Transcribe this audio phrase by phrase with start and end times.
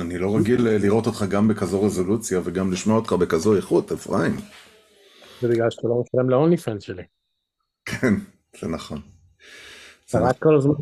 [0.00, 4.36] אני לא רגיל לראות אותך גם בכזו רזולוציה וגם לשמוע אותך בכזו איכות, אפרים.
[5.40, 7.02] זה בגלל שאתה לא משלם להוני פנס שלי.
[7.84, 8.14] כן,
[8.60, 9.00] זה נכון.
[10.10, 10.74] אתה רק כל הזמן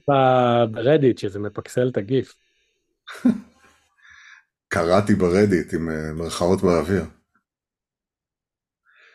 [0.71, 2.35] ברדיט שזה מפקסל את הגיף.
[4.69, 7.05] קראתי ברדיט עם אה, מרכאות באוויר.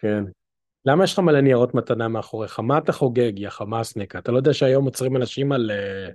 [0.02, 0.24] כן.
[0.86, 2.60] למה יש לך מלא ניירות מתנה מאחוריך?
[2.60, 4.16] מה אתה חוגג, יא חמאסניק?
[4.16, 5.72] אתה לא יודע שהיום עוצרים אנשים על...
[5.72, 6.10] אה,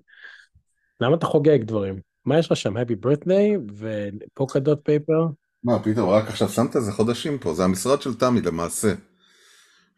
[1.00, 2.11] למה אתה חוגג דברים?
[2.24, 2.76] מה יש לך שם?
[2.76, 5.26] Happy birthday ופוקה דוט פייפר?
[5.64, 8.94] מה, פתאום רק עכשיו שמת איזה חודשים פה, זה המשרד של תמי למעשה.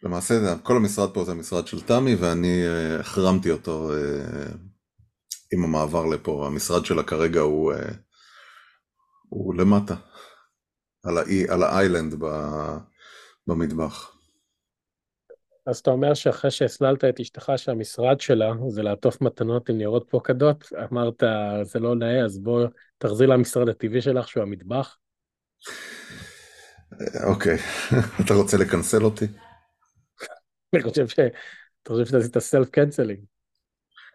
[0.02, 4.54] למעשה כל המשרד פה זה המשרד של תמי ואני uh, החרמתי אותו uh,
[5.52, 7.76] עם המעבר לפה, המשרד שלה כרגע הוא, uh,
[9.28, 9.94] הוא למטה,
[11.04, 12.14] על, האי, על האיילנד
[13.46, 14.13] במטבח.
[15.66, 20.72] אז אתה אומר שאחרי שהסללת את אשתך שהמשרד שלה זה לעטוף מתנות עם ניירות פוקדות,
[20.92, 21.22] אמרת
[21.62, 22.66] זה לא נאה אז בוא
[22.98, 24.96] תחזיר למשרד הטבעי שלך שהוא המטבח?
[27.24, 27.58] אוקיי,
[28.24, 29.26] אתה רוצה לקנסל אותי?
[30.74, 31.18] אני חושב ש...
[31.82, 33.20] אתה חושב שאתה עשית סלף קנצלינג.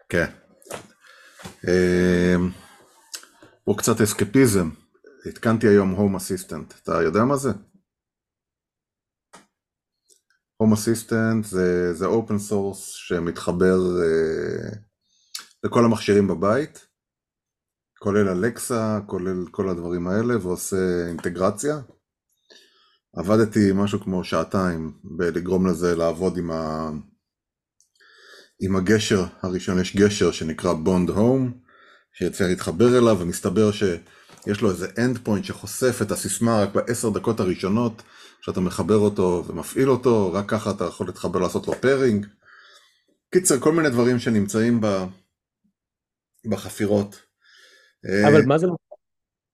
[0.08, 0.26] כן.
[1.68, 2.50] אמ,
[3.64, 4.70] פה קצת אסקפיזם.
[5.26, 6.74] התקנתי היום הום אסיסטנט.
[6.82, 7.50] אתה יודע מה זה?
[10.60, 14.76] הום אסיסטנט זה, open source שמתחבר uh,
[15.64, 16.86] לכל המכשירים בבית,
[17.98, 21.80] כולל אלקסה, כולל כל הדברים האלה, ועושה אינטגרציה.
[23.16, 26.90] עבדתי משהו כמו שעתיים בלגרום לזה לעבוד עם, ה...
[28.60, 31.52] עם הגשר הראשון, יש גשר שנקרא Bond Home,
[32.12, 38.02] שיצא להתחבר אליו, ומסתבר שיש לו איזה endpoint שחושף את הסיסמה רק בעשר דקות הראשונות,
[38.40, 42.26] שאתה מחבר אותו ומפעיל אותו, רק ככה אתה יכול להתחבר לעשות לו pairing.
[43.30, 44.86] קיצר, כל מיני דברים שנמצאים ב...
[46.50, 47.22] בחפירות.
[48.28, 48.66] אבל מה זה?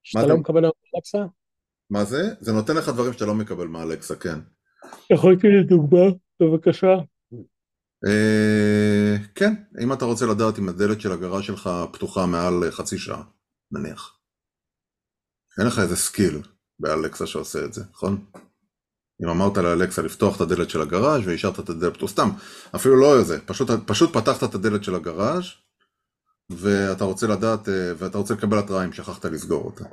[0.03, 1.19] שאתה לא מקבל אלקסה?
[1.91, 2.23] מה זה?
[2.41, 4.39] זה נותן לך דברים שאתה לא מקבל מאלקסה, כן.
[5.11, 6.07] יכול לתת לי דוגמה,
[6.41, 6.95] בבקשה.
[8.07, 13.23] אה, כן, אם אתה רוצה לדעת אם הדלת של הגראז' שלך פתוחה מעל חצי שעה,
[13.73, 14.19] נניח.
[15.59, 16.43] אין לך איזה skill
[16.79, 18.25] באלקסה שעושה את זה, נכון?
[19.23, 22.29] אם אמרת לאלקסה לפתוח את הדלת של הגראז' והשארת את הדלת, או סתם,
[22.75, 25.45] אפילו לא איזה, פשוט, פשוט פתחת את הדלת של הגראז'
[26.51, 29.85] ואתה רוצה לדעת, אה, ואתה רוצה לקבל התראה אם שכחת לסגור אותה.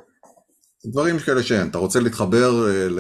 [0.85, 2.99] דברים כאלה שאין, אתה רוצה להתחבר אה, ל...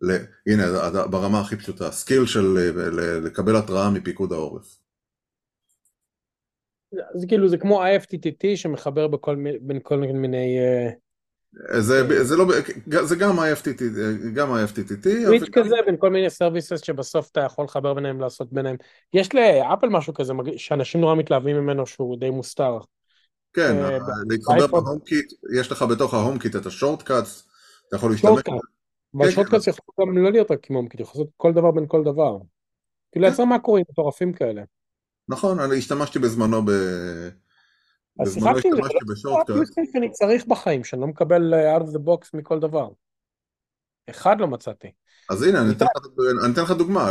[0.00, 0.16] ל...
[0.46, 4.76] הנה, ברמה הכי פשוטה, skill של אה, לקבל התראה מפיקוד העורף.
[7.14, 10.58] זה כאילו, זה כמו IFTTT שמחבר בכל, בין כל מיני...
[11.78, 12.44] זה, זה, לא,
[13.04, 13.82] זה גם IFTTT,
[14.34, 15.08] גם IFTTT.
[15.24, 18.76] switch כזה בין כל מיני services שבסוף אתה יכול לחבר ביניהם, לעשות ביניהם.
[19.14, 22.78] יש לאפל משהו כזה שאנשים נורא מתלהבים ממנו שהוא די מוסתר.
[23.52, 23.98] כן, אה,
[24.30, 27.46] להתחבר ב HomeKit, יש לך בתוך ה HomeKit את ה Shortcuts,
[27.88, 28.40] אתה יכול להשתמש...
[29.14, 32.04] אבל Shortcuts יכול גם לא להיות רק עם HomeKit, יכול לעשות כל דבר בין כל
[32.04, 32.38] דבר.
[33.12, 34.62] כאילו לייצר מאקרואים מטורפים כאלה.
[35.28, 36.70] נכון, אני השתמשתי בזמנו ב...
[38.20, 39.42] אז שיחקתי עם זה, לא
[39.96, 42.88] אני צריך בחיים, שאני לא מקבל אה, out of the box מכל דבר.
[44.10, 44.92] אחד לא מצאתי.
[45.30, 45.72] אז הנה, אני
[46.52, 47.10] אתן לך דוגמה,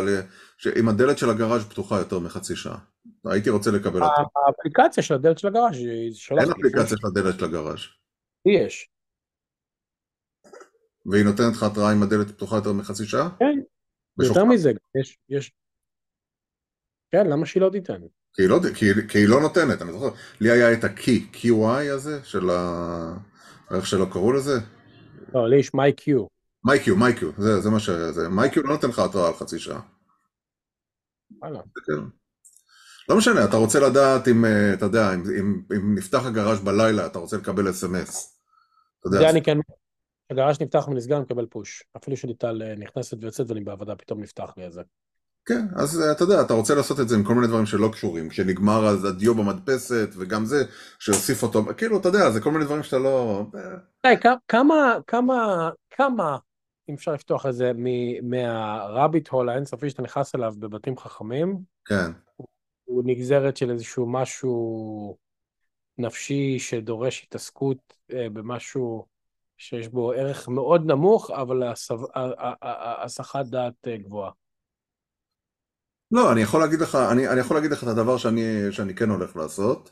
[0.80, 2.78] אם הדלת של הגראז' פתוחה יותר מחצי שעה.
[3.26, 4.22] הייתי רוצה לקבל אותה.
[4.48, 7.80] האפליקציה של הדלת של הגראז' היא אין אפליקציה של הדלת של הגראז'.
[8.46, 8.90] יש.
[11.06, 13.30] והיא נותנת לך התראה אם הדלת פתוחה יותר מחצי שעה?
[13.40, 13.60] כן,
[14.24, 14.72] יותר מזה,
[15.02, 15.52] יש, יש.
[17.12, 18.02] כן, למה שהיא לא תיתן?
[18.34, 21.92] כי היא לא, כי, כי היא לא נותנת, אני זוכר, לי היה את ה-key, QI
[21.92, 23.18] הזה, של ה...
[23.76, 24.60] איך שלא קראו לזה?
[25.34, 26.08] לא, לי יש MyQ.
[26.68, 27.90] MyQ, MyQ, זה, זה מה ש...
[27.90, 29.82] זה, MyQ לא נותן לך התראה על חצי שעה.
[31.42, 31.60] וואלה.
[31.86, 32.04] כן.
[33.10, 37.06] לא משנה, אתה רוצה לדעת אם, אה, אתה יודע, אם, אם, אם נפתח הגראז' בלילה,
[37.06, 38.40] אתה רוצה לקבל אס.אם.אס.
[39.06, 39.58] זה אני כן,
[40.30, 41.84] הגראז' נפתח ונסגר, אני מקבל פוש.
[41.98, 44.82] אפילו שליטל אה, נכנסת ויוצאת ואני בעבודה, פתאום נפתח לי איזה.
[45.46, 47.90] כן, אז אה, אתה יודע, אתה רוצה לעשות את זה עם כל מיני דברים שלא
[47.92, 50.64] קשורים, כשנגמר אז הדיו במדפסת, וגם זה,
[51.00, 53.46] שיוסיף אותו, כאילו, אתה יודע, זה כל מיני דברים שאתה לא...
[54.48, 56.38] כמה, כמה, כמה,
[56.90, 57.72] אם אפשר לפתוח את זה,
[58.24, 62.12] מהרביט הול האינסופי שאתה נכנס אליו בבתים חכמים, כן.
[62.84, 65.18] הוא נגזרת של איזשהו משהו
[65.98, 69.06] נפשי שדורש התעסקות אה, במשהו
[69.58, 71.64] שיש בו ערך מאוד נמוך, אבל
[73.04, 74.32] הסחת דעת אה, גבוהה.
[76.14, 79.10] לא, אני יכול להגיד לך, אני, אני יכול להגיד לך את הדבר שאני, שאני כן
[79.10, 79.92] הולך לעשות.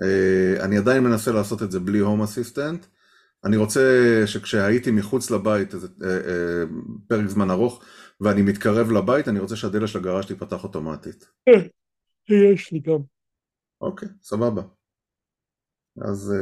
[0.00, 2.86] Uh, אני עדיין מנסה לעשות את זה בלי הום אסיסטנט.
[3.44, 3.80] אני רוצה
[4.26, 6.72] שכשהייתי מחוץ לבית איזה uh, uh,
[7.08, 7.84] פרק זמן ארוך
[8.20, 11.24] ואני מתקרב לבית, אני רוצה שהדלת של הגראז' תיפתח אוטומטית.
[12.28, 12.98] יש לי גם.
[13.80, 14.62] אוקיי, סבבה.
[16.04, 16.34] אז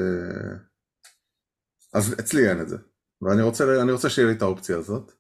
[1.95, 2.77] אז אצלי אין את זה,
[3.23, 5.13] ואני רוצה, רוצה שיהיה לי את האופציה הזאת.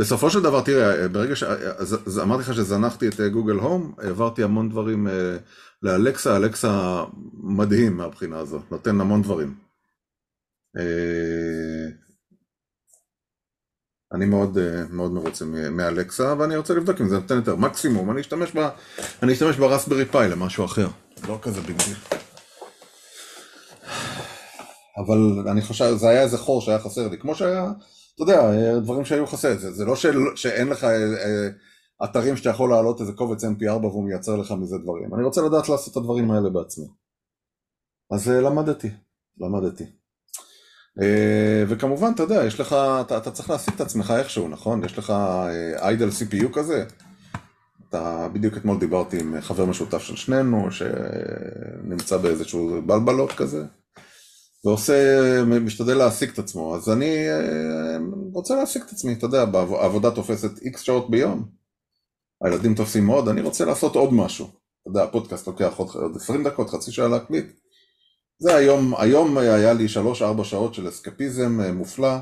[0.00, 1.42] אה, בסופו של דבר, תראה, ברגע ש...
[1.42, 5.08] אז אמרתי לך שזנחתי את גוגל הום, העברתי המון דברים
[5.82, 7.04] לאלקסה, אלקסה
[7.34, 9.54] מדהים מהבחינה הזו, נותן המון דברים.
[14.14, 14.58] אני מאוד,
[14.90, 17.56] מאוד מרוצה מאלקסה, ואני רוצה לבדוק אם זה נותן יותר.
[17.56, 18.68] מקסימום, אני אשתמש, ב,
[19.22, 20.88] אני אשתמש ב Raspberry Pi למשהו אחר.
[21.28, 21.96] לא כזה big deal.
[24.96, 27.72] אבל אני חושב, זה היה איזה חור שהיה חסר לי, כמו שהיה,
[28.14, 29.58] אתה יודע, דברים שהיו חסר.
[29.58, 31.48] זה, זה לא של, שאין לך אה, אה,
[32.04, 35.14] אתרים שאתה יכול להעלות איזה קובץ mp4 והוא מייצר לך מזה דברים.
[35.14, 36.86] אני רוצה לדעת לעשות את הדברים האלה בעצמי.
[38.10, 38.90] אז אה, למדתי,
[39.40, 39.84] למדתי.
[41.02, 44.84] אה, וכמובן, אתה יודע, יש לך, אתה, אתה צריך להשיג את עצמך איכשהו, נכון?
[44.84, 45.12] יש לך
[45.76, 46.84] איידל אה, CPU כזה.
[47.88, 53.64] אתה, בדיוק אתמול דיברתי עם חבר משותף של שנינו, שנמצא באיזשהו בלבלות כזה,
[54.64, 56.76] ועושה, משתדל להשיג את עצמו.
[56.76, 57.98] אז אני אה,
[58.32, 59.44] רוצה להשיג את עצמי, אתה יודע,
[59.80, 61.48] העבודה תופסת איקס שעות ביום.
[62.44, 64.46] הילדים תופסים מאוד, אני רוצה לעשות עוד משהו.
[64.46, 67.46] אתה יודע, הפודקאסט לוקח עוד 20 דקות, חצי שעה להקליט.
[68.38, 69.86] זה היום, היום היה לי
[70.40, 72.16] 3-4 שעות של אסקפיזם אה, מופלא,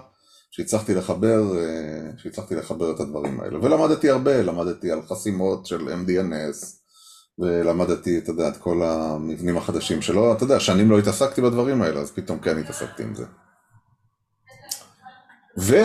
[0.51, 3.59] שהצלחתי לחבר, אה, שהצלחתי לחבר את הדברים האלה.
[3.59, 6.82] ולמדתי הרבה, למדתי על חסימות של MDNS,
[7.39, 12.01] ולמדתי, אתה יודע, את כל המבנים החדשים שלו, אתה יודע, שנים לא התעסקתי בדברים האלה,
[12.01, 13.25] אז פתאום כן התעסקתי עם זה.
[15.59, 15.77] ו...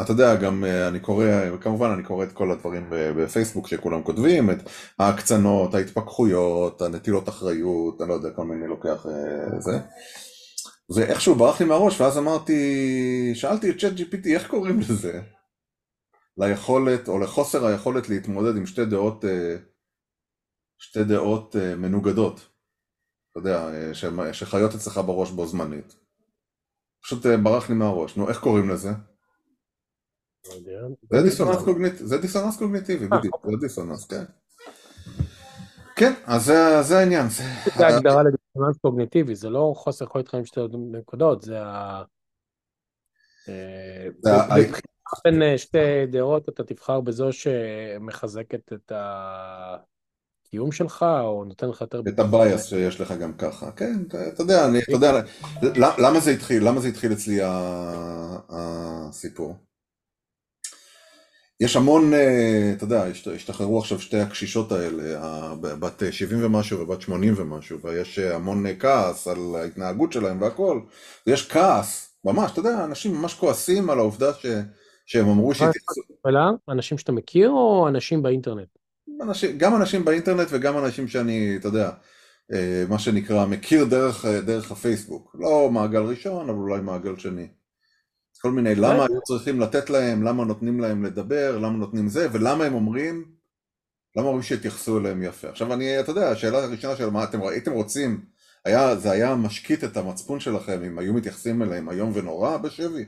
[0.00, 1.26] אתה יודע, גם אה, אני קורא,
[1.60, 4.56] כמובן אני קורא את כל הדברים בפייסבוק שכולם כותבים, את
[4.98, 9.78] ההקצנות, ההתפכחויות, הנטילות אחריות, אני לא יודע, כל מיני לוקח אה, זה.
[10.94, 15.20] ואיכשהו ברח לי מהראש, ואז אמרתי, שאלתי את צ'אט GPT איך קוראים לזה?
[16.38, 19.56] ליכולת, או לחוסר היכולת להתמודד עם שתי דעות, אה,
[20.82, 22.48] שתי דעות מנוגדות.
[23.30, 23.68] אתה יודע,
[24.32, 25.96] שחיות אצלך בראש בו זמנית.
[27.02, 28.16] פשוט ברח לי מהראש.
[28.16, 28.90] נו, איך קוראים לזה?
[31.98, 33.50] זה דיסוננס קוגניטיבי, אה, בדיוק, אוקיי.
[33.50, 34.24] זה דיסוננס, כן.
[35.96, 36.52] כן, אז
[36.82, 37.26] זה העניין.
[37.76, 40.60] זה הגדרה לדיסוננס קוגניטיבי, זה לא חוסר יכולת חיים שתי
[40.92, 42.02] נקודות, זה ה...
[43.48, 44.06] אה,
[45.24, 48.92] בין אה, שתי דעות אתה תבחר בזו שמחזקת את
[50.52, 52.02] הקיום שלך, או נותן לך יותר...
[52.08, 55.22] את הבייס שיש לך גם ככה, כן, אתה יודע, אתה יודע,
[55.98, 57.38] למה זה התחיל, למה זה התחיל אצלי
[58.48, 59.56] הסיפור?
[61.60, 63.04] יש המון, אה, אתה יודע,
[63.34, 69.38] השתחררו עכשיו שתי הקשישות האלה, בת 70 ומשהו ובת 80 ומשהו, ויש המון כעס על
[69.54, 70.80] ההתנהגות שלהם והכל,
[71.26, 74.46] ויש כעס, ממש, אתה יודע, אנשים ממש כועסים על העובדה ש,
[75.06, 76.00] שהם אמרו שהתייחסו.
[76.68, 78.81] אנשים שאתה מכיר או אנשים באינטרנט?
[79.22, 81.90] אנשים, גם אנשים באינטרנט וגם אנשים שאני, אתה יודע,
[82.52, 85.36] אה, מה שנקרא, מכיר דרך, דרך הפייסבוק.
[85.38, 87.48] לא מעגל ראשון, אבל אולי מעגל שני.
[88.42, 92.64] כל מיני למה היו צריכים לתת להם, למה נותנים להם לדבר, למה נותנים זה, ולמה
[92.64, 93.24] הם אומרים,
[94.16, 95.48] למה אומרים שיתייחסו אליהם יפה.
[95.48, 98.24] עכשיו אני, אתה יודע, השאלה הראשונה של מה אתם הייתם רוצים,
[98.64, 103.04] היה, זה היה משקיט את המצפון שלכם אם היו מתייחסים אליהם איום ונורא בשבי.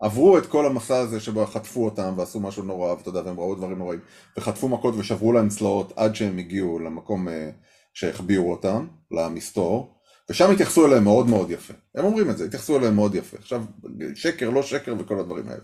[0.00, 3.54] עברו את כל המסע הזה שבו חטפו אותם ועשו משהו נורא, ואתה יודע, והם ראו
[3.54, 4.00] דברים נוראים,
[4.36, 7.50] וחטפו מכות ושברו להם צלעות עד שהם הגיעו למקום אה,
[7.94, 9.94] שהחביאו אותם, למסתור.
[10.30, 11.74] ושם התייחסו אליהם מאוד מאוד יפה.
[11.94, 13.36] הם אומרים את זה, התייחסו אליהם מאוד יפה.
[13.36, 13.64] עכשיו,
[14.14, 15.62] שקר, לא שקר וכל הדברים האלה.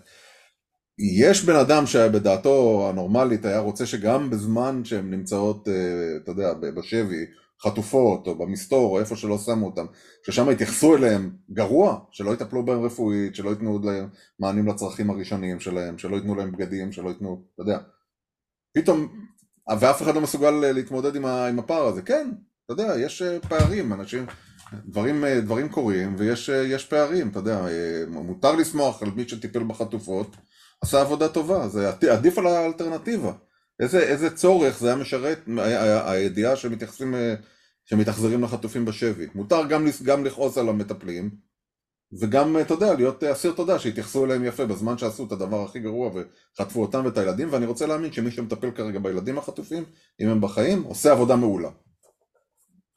[1.20, 7.24] יש בן אדם שבדעתו הנורמלית היה רוצה שגם בזמן שהן נמצאות, אה, אתה יודע, בשבי,
[7.64, 9.86] חטופות או במסתור או איפה שלא שמו אותם,
[10.26, 15.98] ששם התייחסו אליהם גרוע, שלא יטפלו בהם רפואית, שלא ייתנו להם מענים לצרכים הראשוניים שלהם,
[15.98, 17.78] שלא ייתנו להם בגדים, שלא ייתנו, אתה יודע.
[18.76, 19.08] פתאום,
[19.80, 22.02] ואף אחד לא מסוגל להתמודד עם הפער הזה.
[22.02, 22.30] כן,
[22.64, 24.26] אתה יודע, יש אה, פערים, אנשים,
[24.86, 29.62] דברים, אה, דברים קורים ויש אה, פערים, אתה יודע, אה, מותר לשמוח על מי שטיפל
[29.64, 30.36] בחטופות,
[30.82, 33.32] עשה עבודה טובה, זה עדיף על האלטרנטיבה.
[33.80, 35.38] איזה, איזה צורך זה היה משרת,
[36.06, 37.14] הידיעה שמתייחסים,
[37.84, 39.26] שמתאכזרים לחטופים בשבי.
[39.34, 41.30] מותר גם, גם לכעוס על המטפלים,
[42.20, 46.10] וגם, אתה יודע, להיות אסיר תודה שהתייחסו אליהם יפה בזמן שעשו את הדבר הכי גרוע
[46.14, 49.84] וחטפו אותם ואת הילדים, ואני רוצה להאמין שמי שמטפל כרגע בילדים החטופים,
[50.20, 51.70] אם הם בחיים, עושה עבודה מעולה.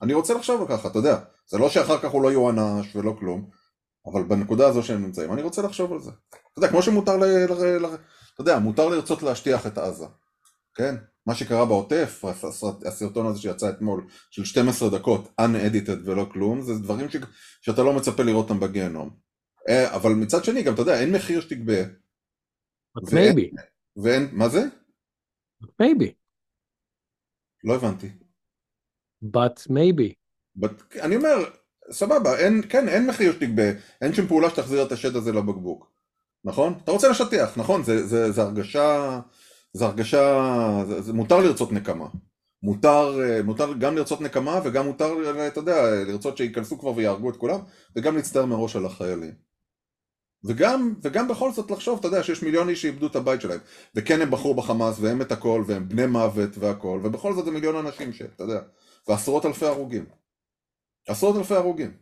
[0.01, 3.49] אני רוצה לחשוב ככה, אתה יודע, זה לא שאחר כך הוא לא יוענש ולא כלום,
[4.11, 6.11] אבל בנקודה הזו שהם נמצאים, אני רוצה לחשוב על זה.
[6.29, 7.23] אתה יודע, כמו שמותר ל...
[7.23, 7.85] ל, ל
[8.33, 10.05] אתה יודע, מותר לרצות להשטיח את עזה,
[10.75, 10.95] כן?
[11.27, 12.23] מה שקרה בעוטף,
[12.85, 17.15] הסרטון הזה שיצא אתמול, של 12 דקות, unedited ולא כלום, זה דברים ש...
[17.61, 19.09] שאתה לא מצפה לראות אותם בגיהנום.
[19.69, 21.73] אה, אבל מצד שני, גם אתה יודע, אין מחיר שתגבה.
[23.13, 23.51] מייבי.
[24.03, 24.63] ואין, מה זה?
[25.79, 26.13] מייבי.
[27.63, 28.09] לא הבנתי.
[29.23, 30.13] but maybe.
[30.59, 31.35] But, אני אומר,
[31.91, 35.91] סבבה, אין, כן, אין מחיר שתגבה, אין שום פעולה שתחזיר את השד הזה לבקבוק,
[36.43, 36.73] נכון?
[36.83, 37.83] אתה רוצה לשטח, נכון?
[37.83, 39.19] זה, זה, זה הרגשה,
[39.73, 42.07] זה הרגשה, זה, זה מותר לרצות נקמה.
[42.63, 45.13] מותר, אה, מותר גם לרצות נקמה וגם מותר,
[45.47, 47.59] אתה יודע, לרצות שייכנסו כבר ויהרגו את כולם
[47.95, 49.47] וגם להצטער מראש על החיילים.
[50.43, 53.59] וגם, וגם בכל זאת לחשוב, אתה יודע, שיש מיליון איש שאיבדו את הבית שלהם.
[53.95, 57.75] וכן הם בחרו בחמאס והם את הכל והם בני מוות והכל, ובכל זאת זה מיליון
[57.75, 58.59] אנשים שאתה יודע,
[59.07, 60.05] ועשרות אלפי הרוגים.
[61.07, 61.97] עשרות אלפי הרוגים.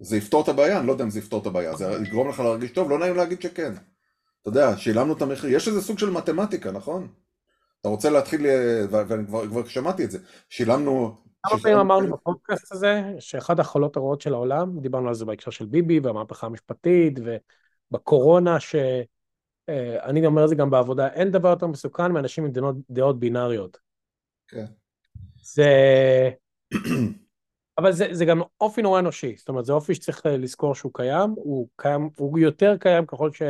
[0.00, 0.78] זה יפתור את הבעיה?
[0.78, 3.16] אני לא יודע אם זה יפתור את הבעיה, זה יגרום לך להרגיש טוב, לא נעים
[3.16, 3.72] להגיד שכן.
[4.48, 7.08] אתה יודע, שילמנו את המחיר, יש איזה סוג של מתמטיקה, נכון?
[7.80, 11.16] אתה רוצה להתחיל, אה, ואני כבר, כבר שמעתי את זה, שילמנו...
[11.42, 15.66] כמה פעמים אמרנו בפודקאסט הזה, שאחד החולות הרעות של העולם, דיברנו על זה בהקשר של
[15.66, 17.18] ביבי והמהפכה המשפטית,
[17.90, 22.76] ובקורונה, שאני אה, אומר את זה גם בעבודה, אין דבר יותר מסוכן מאנשים עם דעות,
[22.90, 23.78] דעות בינאריות.
[24.48, 24.64] כן.
[25.42, 25.70] זה...
[27.78, 31.30] אבל זה, זה גם אופי נורא אנושי, זאת אומרת, זה אופי שצריך לזכור שהוא קיים,
[31.30, 33.42] הוא קיים, הוא יותר קיים ככל ש...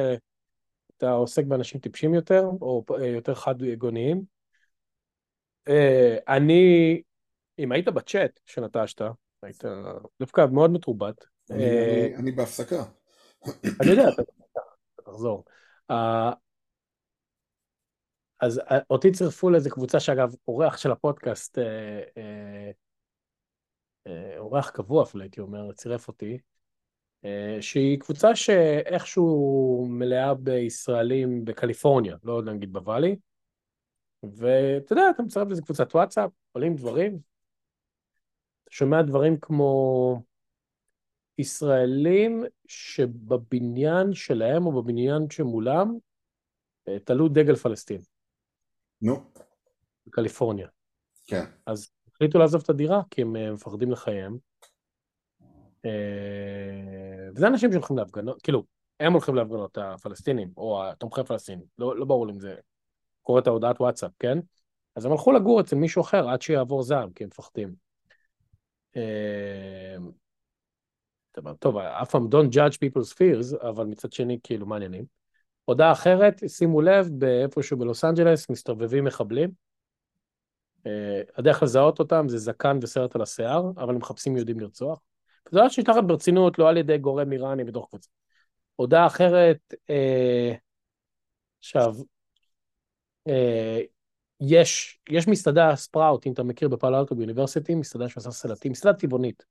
[0.99, 4.23] אתה עוסק באנשים טיפשים יותר, או אה, יותר חד-גוניים.
[5.69, 7.03] אה, אני,
[7.59, 9.03] אם היית בצ'אט שנטשת,
[9.43, 9.65] היית
[10.21, 11.25] דווקא מאוד מתורבת.
[11.51, 12.85] אני אה, בהפסקה.
[13.81, 14.23] אני יודע, אתה
[15.05, 15.45] תחזור.
[18.41, 21.59] אז אותי צירפו לאיזה קבוצה שאגב, אורח של הפודקאסט,
[24.39, 26.39] אורח קבוע אפילו הייתי אומר, צירף אותי,
[27.61, 33.17] שהיא קבוצה שאיכשהו מלאה בישראלים בקליפורניה, לא נגיד בוואלי,
[34.23, 37.19] ואתה יודע, אתה מצטרף לזה קבוצת וואטסאפ, עולים דברים,
[38.65, 40.23] אתה שומע דברים כמו
[41.39, 45.99] ישראלים שבבניין שלהם או בבניין שמולם
[46.89, 48.01] אה, תלו דגל פלסטין.
[49.03, 49.25] נו.
[50.07, 50.69] בקליפורניה.
[51.27, 51.45] כן.
[51.67, 54.39] אז החליטו לעזוב את הדירה כי הם אה, מפחדים לחייהם.
[55.85, 58.65] אה, וזה אנשים שהולכים להפגנות, כאילו,
[59.01, 62.55] הם הולכים להפגנות, הפלסטינים, או התומכי פלסטינים, לא, לא ברור אם זה
[63.23, 64.39] קורא את ההודעת וואטסאפ, כן?
[64.97, 67.75] אז הם הלכו לגור אצל מישהו אחר עד שיעבור זעם, כי הם מפחדים.
[68.97, 69.97] אה,
[71.59, 75.05] טוב, אף פעם don't judge people's fears, אבל מצד שני, כאילו, מעניינים.
[75.65, 79.51] הודעה אחרת, שימו לב, באיפשהו בלוס אנג'לס מסתובבים מחבלים.
[80.87, 85.01] אה, הדרך לזהות אותם זה זקן וסרט על השיער, אבל הם מחפשים יהודים לרצוח.
[85.51, 88.11] זה לא שנשלחת ברצינות, לא על ידי גורם איראני בתוך קבוצה.
[88.77, 90.55] הודעה אחרת, אה,
[91.59, 91.95] עכשיו,
[93.29, 93.81] אה,
[94.41, 99.45] יש, יש מסעדה ספראוט, אם אתה מכיר בפעלאוטו באוניברסיטי, מסעדה שעושה סלטים, מסעדה טבעונית.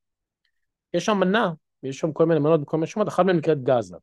[0.94, 1.52] יש שם מנה,
[1.82, 3.96] יש שם כל מיני מנות בכל מיני שמות, אחת מהן נקראת גאזה.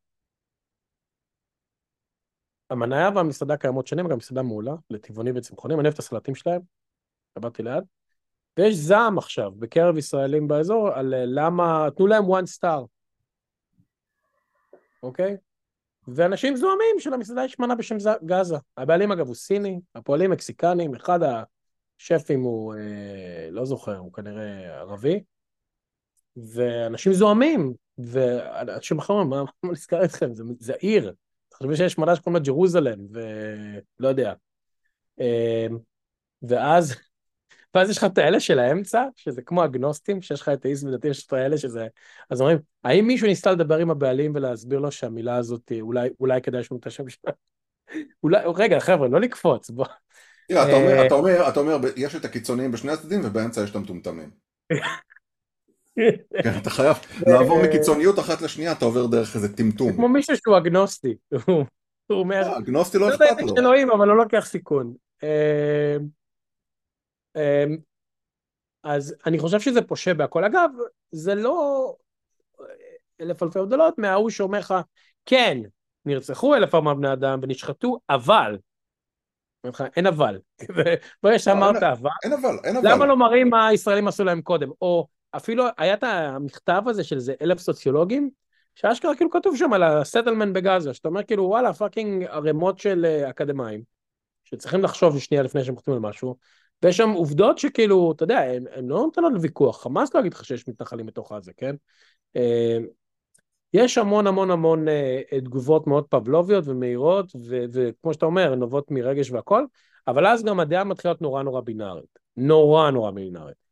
[2.69, 6.61] המניה והמסעדה קיימות שנים, גם מסעדה מעולה, לטבעוני וצמחונים, אני אוהב את הסלטים שלהם,
[7.35, 7.83] עבדתי ליד.
[8.57, 12.85] ויש זעם עכשיו בקרב ישראלים באזור על אה, למה, תנו להם one star,
[15.03, 15.37] אוקיי?
[16.07, 17.95] ואנשים זוהמים של המסעדה יש מנה בשם
[18.25, 18.55] גאזה.
[18.77, 21.19] הבעלים אגב הוא סיני, הפועלים מקסיקנים, אחד
[21.99, 25.23] השפים הוא, אה, לא זוכר, הוא כנראה ערבי,
[26.37, 30.33] ואנשים זוהמים, ואנשים אחרים, מה, מה נזכר אתכם?
[30.33, 31.13] זה, זה עיר.
[31.53, 34.33] חושבים שיש מנה שקוראים לה ג'רוזלם, ולא יודע.
[35.19, 35.67] אה,
[36.41, 36.95] ואז
[37.75, 41.07] ואז יש לך את האלה של האמצע, שזה כמו הגנוסטים, שיש לך את האיס ודתי,
[41.07, 41.87] יש את האלה שזה...
[42.29, 46.59] אז אומרים, האם מישהו ניסה לדבר עם הבעלים ולהסביר לו שהמילה הזאת, אולי, אולי כדאי
[46.59, 47.31] לשמוע את השם שלה?
[48.23, 49.85] אולי, רגע, חבר'ה, לא לקפוץ, בוא.
[50.47, 53.69] תראה, אתה אומר, אה, אתה אומר, אתה אומר, יש את הקיצוניים בשני הצדדים ובאמצע יש
[53.69, 54.29] את המטומטמים.
[56.43, 56.95] כן, אתה חייב
[57.27, 59.93] לעבור מקיצוניות אחת לשנייה, אתה עובר דרך איזה טמטום.
[59.93, 61.15] כמו מישהו שהוא אגנוסטי.
[62.07, 62.43] הוא אומר...
[62.43, 63.47] אה, אגנוסטי לא אכפת לו.
[63.47, 64.93] זה אלוהים, אבל לא לוקח סיכון.
[67.35, 67.77] אה, אמ,
[68.83, 70.43] אז אני חושב שזה פושה בהכל.
[70.43, 70.69] אגב,
[71.11, 71.95] זה לא
[73.21, 74.73] אלף אלפי הבדלות מההוא שאומר לך,
[75.25, 75.57] כן,
[76.05, 78.57] נרצחו אלף ארבע בני אדם ונשחטו, אבל,
[79.95, 80.39] אין אבל.
[81.23, 82.91] ברגע שאמרת אבל, אין אבל, אין אבל.
[82.91, 84.69] למה לא מראים מה הישראלים עשו להם קודם?
[84.81, 88.29] או אפילו היה את המכתב הזה של איזה אלף סוציולוגים,
[88.75, 93.05] שאשכרה כאילו כתוב שם על ה settlement בגאזה, שאתה אומר כאילו וואלה fucking ערימות של
[93.05, 93.81] אה, אקדמאים,
[94.43, 96.35] שצריכים לחשוב שנייה לפני שהם חותמים על משהו,
[96.83, 98.39] ויש שם עובדות שכאילו, אתה יודע,
[98.71, 101.75] הן לא נותנות לוויכוח, חמאס לא יגיד לך שיש מתנחלים בתוך הזה, כן?
[102.35, 102.77] אה,
[103.73, 107.31] יש המון המון המון אה, תגובות מאוד פבלוביות ומהירות,
[107.73, 109.65] וכמו שאתה אומר, נובעות מרגש והכל,
[110.07, 112.19] אבל אז גם הדעה מתחילה להיות נורא נורא בינארית.
[112.37, 113.65] נורא נורא בינארית.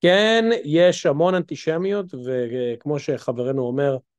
[0.00, 4.11] כן, יש המון אנטישמיות, וכמו שחברנו אומר, אה, אה, אה,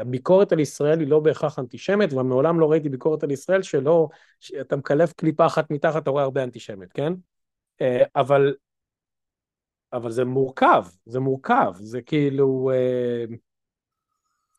[0.00, 4.08] הביקורת על ישראל היא לא בהכרח אנטישמית, ומעולם לא ראיתי ביקורת על ישראל שלא,
[4.40, 7.12] שאתה מקלף קליפה אחת מתחת, אתה רואה הרבה אנטישמיות, כן?
[8.16, 8.54] אבל
[9.92, 12.70] אבל זה מורכב, זה מורכב, זה כאילו...
[12.74, 13.24] אה,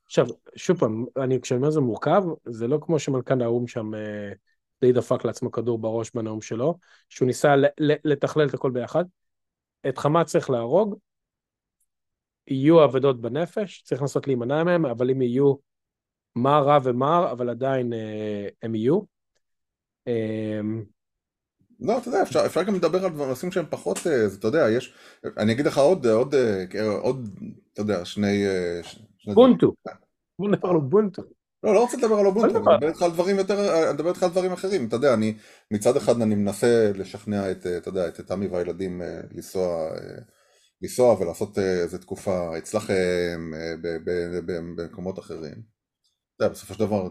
[0.05, 0.25] עכשיו,
[0.55, 4.31] שוב פעם, אני, כשאני אומר זה מורכב, זה לא כמו שמנכ"ל האו"ם שם אה,
[4.81, 6.77] די דפק לעצמו כדור בראש בנאום שלו,
[7.09, 9.05] שהוא ניסה לתכלל את הכל ביחד.
[9.89, 10.99] את חמאס צריך להרוג,
[12.47, 15.53] יהיו אבדות בנפש, צריך לנסות להימנע מהם, אבל אם יהיו
[16.35, 19.01] מה רע ומר, אבל עדיין אה, הם יהיו.
[20.07, 20.61] אה,
[21.81, 24.93] לא, אתה יודע, אפשר, אפשר גם לדבר על נושאים שהם פחות, אה, אתה יודע, יש,
[25.37, 26.65] אני אגיד לך עוד, עוד, אה,
[27.01, 27.29] עוד,
[27.73, 28.45] אתה יודע, שני...
[28.47, 28.81] אה,
[29.33, 29.73] בונטו.
[30.39, 31.21] בוא נדבר על בונטו.
[31.63, 34.23] לא, לא רוצה לדבר על אובונטו, אני מדבר איתך על דברים יותר, אני מדבר איתך
[34.23, 35.37] על דברים אחרים, אתה יודע, אני
[35.71, 39.89] מצד אחד אני מנסה לשכנע את, אתה יודע, את תמי והילדים לנסוע,
[40.81, 43.51] לנסוע ולעשות איזה תקופה אצלכם
[44.45, 45.81] במקומות אחרים.
[46.35, 47.07] אתה יודע, בסופו של דבר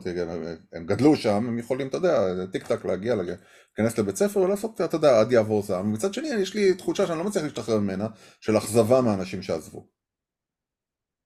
[0.72, 4.96] הם גדלו שם, הם יכולים, אתה יודע, טיק טק להגיע, להיכנס לבית ספר ולעשות, אתה
[4.96, 5.92] יודע, עד יעבור זעם.
[5.92, 8.06] מצד שני, יש לי תחושה שאני לא מצליח להשתחרר ממנה,
[8.40, 9.86] של אכזבה מהאנשים שעזבו.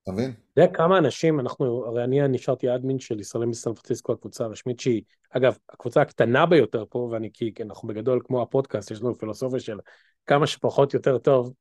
[0.02, 0.30] אתה מבין?
[0.30, 4.80] אתה יודע כמה אנשים, אנחנו, הרי אני נשארתי אדמין של ישראלים בסן פרנסיסקו, הקבוצה הרשמית
[4.80, 9.60] שהיא, אגב, הקבוצה הקטנה ביותר פה, ואני, כי אנחנו בגדול כמו הפודקאסט, יש לנו פילוסופיה
[9.60, 9.78] של
[10.26, 11.52] כמה שפחות יותר טוב.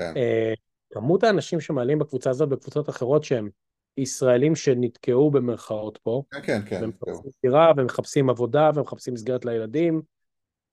[0.00, 0.16] כן.
[0.16, 0.52] אה,
[0.90, 3.48] כמות האנשים שמעלים בקבוצה הזאת בקבוצות אחרות שהם
[3.96, 6.22] ישראלים שנתקעו במרכאות פה.
[6.30, 6.84] כן, כן, כן.
[6.84, 10.02] ומחפשים דירה, ומחפשים עבודה, ומחפשים מסגרת לילדים.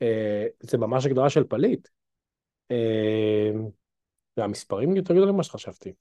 [0.02, 1.88] אה, זה ממש הגדרה של פליט.
[2.72, 3.52] אה,
[4.38, 5.94] והמספרים יותר גדולים ממה שחשבתי.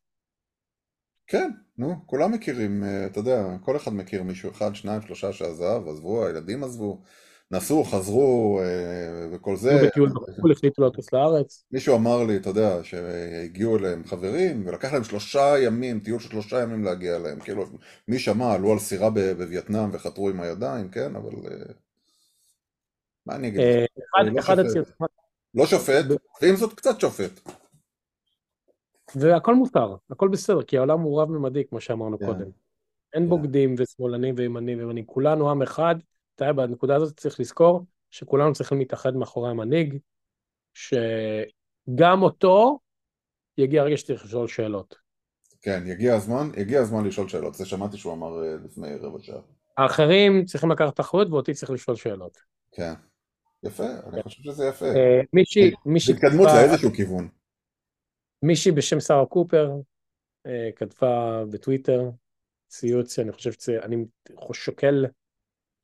[1.26, 6.26] כן, נו, כולם מכירים, אתה יודע, כל אחד מכיר מישהו אחד, שניים, שלושה שעזב, עזבו,
[6.26, 7.02] הילדים עזבו,
[7.50, 9.86] נסעו, חזרו אה, וכל זה.
[9.86, 11.64] בטיול בחו"ל, החליטו לטוס לארץ.
[11.72, 16.62] מישהו אמר לי, אתה יודע, שהגיעו אליהם חברים, ולקח להם שלושה ימים, טיול של שלושה
[16.62, 17.40] ימים להגיע אליהם.
[17.40, 17.64] כאילו,
[18.08, 21.32] מי שמע, עלו על סירה בווייטנאם וחתרו עם הידיים, כן, אבל...
[21.50, 21.72] אה,
[23.26, 23.60] מה אני אגיד?
[24.38, 24.82] אחד לא,
[25.54, 26.04] לא שופט,
[26.42, 27.40] ועם זאת קצת שופט.
[29.14, 32.18] והכל מותר, הכל בסדר, כי העולם הוא רב-ממדי, כמו שאמרנו.
[32.18, 32.26] כן.
[32.26, 32.50] קודם.
[33.14, 33.28] אין yeah.
[33.28, 35.94] בוגדים ושמאלנים וימנים וימנים, כולנו עם אחד,
[36.36, 39.98] אתה יודע, בנקודה הזאת צריך לזכור שכולנו צריכים להתאחד מאחורי המנהיג,
[40.74, 42.78] שגם אותו
[43.58, 44.96] יגיע הרגע שצריך לשאול שאלות.
[45.62, 49.40] כן, יגיע הזמן, יגיע הזמן לשאול שאלות, זה שמעתי שהוא אמר אה, לפני רבע שעה.
[49.76, 52.38] האחרים צריכים לקחת אחריות ואותי צריך לשאול שאלות.
[52.72, 52.92] כן,
[53.62, 54.86] יפה, אני חושב שזה יפה.
[54.86, 56.14] אה, מישהי, מישהי...
[56.14, 57.28] התקדמות לאיזשהו כיוון.
[58.42, 59.70] מישהי בשם שרה קופר
[60.46, 62.10] אה, כתבה בטוויטר
[62.68, 64.04] ציוץ שאני חושב שאני
[64.52, 65.06] שוקל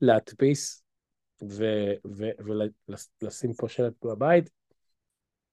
[0.02, 0.84] להדפיס
[3.22, 4.50] ולשים פה שלט בבית.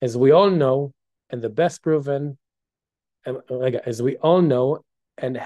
[0.05, 0.91] As we all know,
[1.33, 2.35] and the best proven,
[3.51, 4.83] רגע, as we all know,
[5.17, 5.37] and,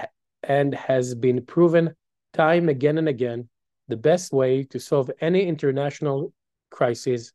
[0.42, 1.94] and has been proven
[2.32, 3.48] time again and again,
[3.88, 6.32] the best way to solve any international
[6.70, 7.32] crisis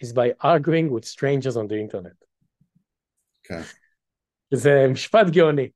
[0.00, 2.16] is by arguing with strangers on the internet.
[3.42, 3.60] כן.
[4.54, 5.68] זה משפט גאוני.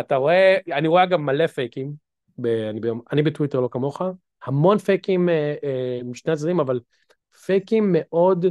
[0.00, 1.94] אתה רואה, אני רואה גם מלא פייקים,
[2.38, 2.80] ב, אני,
[3.12, 4.02] אני בטוויטר לא כמוך,
[4.43, 6.79] המון פייקים אה, אה, משני הצדדים, אבל
[7.45, 8.45] פייקים מאוד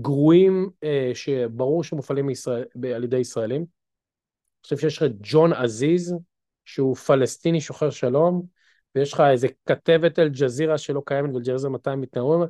[0.00, 3.60] גרועים, אה, שברור שמופעלים מישראל, על ידי ישראלים.
[3.60, 6.14] אני חושב שיש לך ג'ון עזיז,
[6.64, 8.42] שהוא פלסטיני שוחר שלום,
[8.94, 12.40] ויש לך איזה כתבת אל-ג'זירה שלא קיימת, ואל-ג'זירה 200 מתנערים,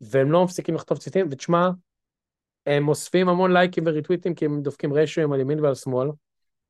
[0.00, 1.68] והם לא מפסיקים לכתוב ציטים, ותשמע,
[2.66, 6.08] הם אוספים המון לייקים וריטוויטים כי הם דופקים רשיו על ימין ועל שמאל.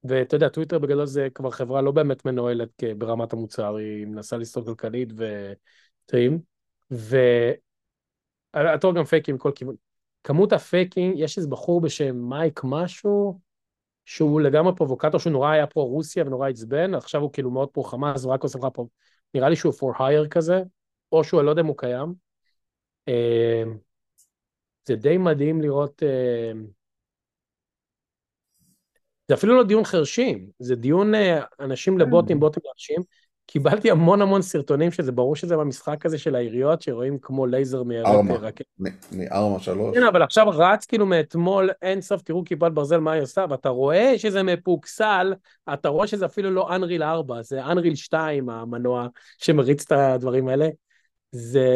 [0.04, 4.64] ואתה יודע, טוויטר בגדול זה כבר חברה לא באמת מנוהלת ברמת המוצר, היא מנסה לסתור
[4.64, 6.40] כלכלית וטעים.
[6.90, 9.74] ואתה רואה גם פייקים מכל כיוון.
[10.24, 13.40] כמות הפייקים, יש איזה בחור בשם מייק משהו,
[14.04, 18.42] שהוא לגמרי פרובוקטור, שהוא נורא היה פרו-רוסיה ונורא עצבן, עכשיו הוא כאילו מאוד פרו-חמאס ורק
[18.42, 18.86] עושה לך פה,
[19.34, 20.62] נראה לי שהוא for hire כזה,
[21.12, 22.14] או שהוא, לא יודע אם הוא קיים.
[23.08, 23.62] אה,
[24.84, 26.02] זה די מדהים לראות...
[29.24, 33.02] אה, זה אפילו לא דיון חרשים, זה דיון אה, אנשים לבוטים, בוטים לאנשים.
[33.46, 38.64] קיבלתי המון המון סרטונים שזה ברור שזה במשחק הזה של היריות שרואים כמו לייזר מרקט.
[39.12, 39.96] מ Arma שלוש.
[39.96, 43.68] כן, אבל עכשיו רץ כאילו מאתמול אין סוף, תראו כיפת ברזל מה היא עושה, ואתה
[43.68, 45.34] רואה שזה מפוקסל,
[45.74, 49.06] אתה רואה שזה אפילו לא אנריל 4, זה אנריל 2 המנוע
[49.38, 50.68] שמריץ את הדברים האלה.
[51.32, 51.68] זה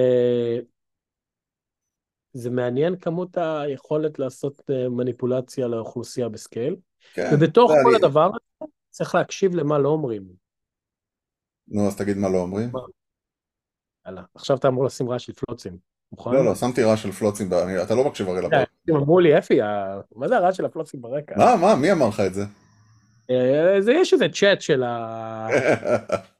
[2.32, 6.76] זה מעניין כמות היכולת לעשות אה, מניפולציה לאוכלוסייה בסקייל.
[7.14, 7.96] כן, ובתוך כל אני...
[7.96, 10.22] הדבר הזה צריך להקשיב למה לא אומרים.
[11.68, 12.70] נו, אז תגיד מה לא אומרים.
[14.06, 15.76] יאללה, עכשיו אתה אמור לשים רעש של פלוצים.
[16.12, 16.30] מוכן?
[16.30, 17.48] לא, לא, שמתי רעש של פלוצים,
[17.82, 18.70] אתה לא מקשיב הרי לפודקאסט.
[18.88, 19.60] הם אמרו לי, אפי,
[20.16, 21.34] מה זה הרעש של הפלוצים ברקע?
[21.38, 22.42] מה, מה, מי אמר לך את זה?
[23.30, 24.82] אה, זה יש איזה צ'אט של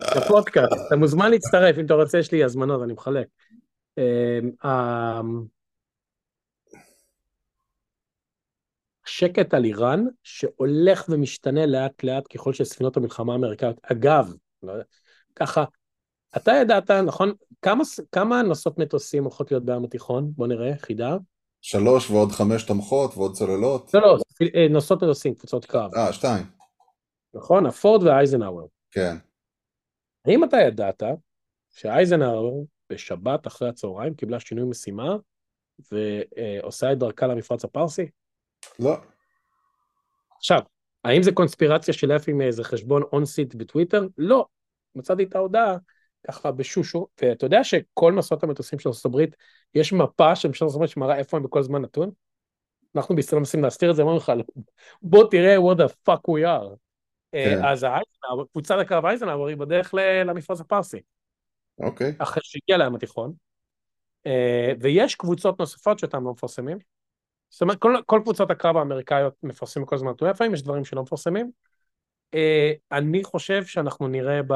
[0.01, 3.27] הפודקאסט, אתה מוזמן להצטרף, אם אתה רוצה, יש לי הזמנות, אני מחלק.
[9.09, 14.73] שקט על איראן, שהולך ומשתנה לאט לאט ככל שספינות המלחמה האמריקאיות, אגב, לא,
[15.37, 15.65] ככה,
[16.37, 17.33] אתה ידעת, נכון?
[17.63, 20.33] כמה, כמה נוסעות מטוסים הולכות להיות בים התיכון?
[20.37, 21.17] בוא נראה, חידה.
[21.61, 23.95] שלוש ועוד חמש תומכות ועוד צוללות.
[23.95, 24.19] לא, לא,
[24.55, 25.95] אה, נוסעות מטוסים, קבוצות קרב.
[25.95, 26.45] אה, שתיים.
[27.35, 28.67] נכון, הפורד והאייזנהאואר.
[28.91, 29.17] כן.
[30.25, 31.03] האם אתה ידעת
[31.71, 35.17] שאייזנהאואר בשבת אחרי הצהריים קיבלה שינוי משימה
[35.93, 38.09] ועושה את דרכה למפרץ הפרסי?
[38.79, 38.97] לא.
[40.37, 40.61] עכשיו,
[41.05, 44.07] האם זה קונספירציה של אפי מאיזה חשבון און-סיט בטוויטר?
[44.19, 44.47] לא.
[44.95, 45.77] מצאתי את ההודעה
[46.27, 49.37] ככה בשושו, ואתה יודע שכל מסעות המטוסים של הברית,
[49.75, 52.11] יש מפה של ממשלת ארצות הברית שמראה איפה הם בכל זמן נתון?
[52.97, 54.33] אנחנו בישראל מנסים להסתיר את זה, אומרים לך,
[55.03, 56.77] בוא תראה what the fuck we are.
[57.35, 57.65] אה, כן.
[57.65, 57.87] אז
[58.53, 59.95] קבוצת הקרב אייזנאוור היא בדרך
[60.25, 61.01] למפרץ הפרסי.
[61.79, 62.13] אוקיי.
[62.19, 63.33] אחרי שהגיע להם התיכון.
[64.27, 66.79] אה, ויש קבוצות נוספות שאתם לא מפרסמים.
[67.51, 71.03] זאת אומרת, כל, כל קבוצות הקרב האמריקאיות מפרסמים כל הזמן נתוני לפעמים יש דברים שלא
[71.03, 71.51] מפרסמים.
[72.35, 74.55] אה, אני חושב שאנחנו נראה ב...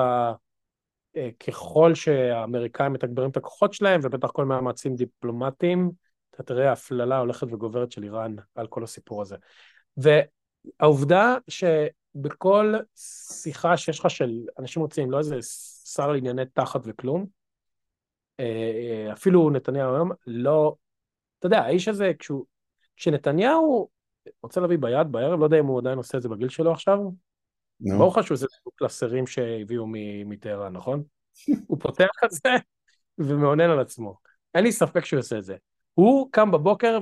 [1.47, 5.91] ככל שהאמריקאים מתגברים את הכוחות שלהם, ובטח כל מאמצים דיפלומטיים,
[6.31, 9.37] אתה תראה הפללה הולכת וגוברת של איראן על כל הסיפור הזה.
[9.97, 11.65] והעובדה ש...
[12.15, 12.75] בכל
[13.43, 15.37] שיחה שיש לך של אנשים רוצים, לא איזה
[15.85, 17.27] שר לענייני תחת וכלום,
[18.41, 18.45] אה,
[19.07, 20.77] אה, אפילו נתניהו היום, לא,
[21.39, 22.45] אתה יודע, האיש הזה, כשהוא,
[22.97, 23.89] כשנתניהו
[24.43, 26.99] רוצה להביא ביד בערב, לא יודע אם הוא עדיין עושה את זה בגיל שלו עכשיו,
[27.83, 27.99] no.
[27.99, 29.87] ברור לך שהוא עושה קלסרים שהביאו
[30.27, 31.03] מטהרן, נכון?
[31.69, 32.51] הוא פותח את זה
[33.19, 34.17] ומעונן על עצמו.
[34.55, 35.57] אין לי ספק שהוא עושה את זה.
[35.95, 36.99] הוא קם בבוקר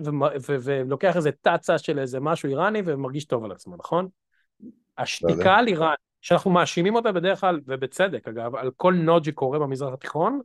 [0.63, 4.09] ולוקח איזה תצה של איזה משהו איראני ומרגיש טוב על עצמו, נכון?
[4.99, 9.95] השתיקה על איראן, שאנחנו מאשימים אותה בדרך כלל, ובצדק אגב, על כל נוד שקורה במזרח
[9.95, 10.41] התיכון,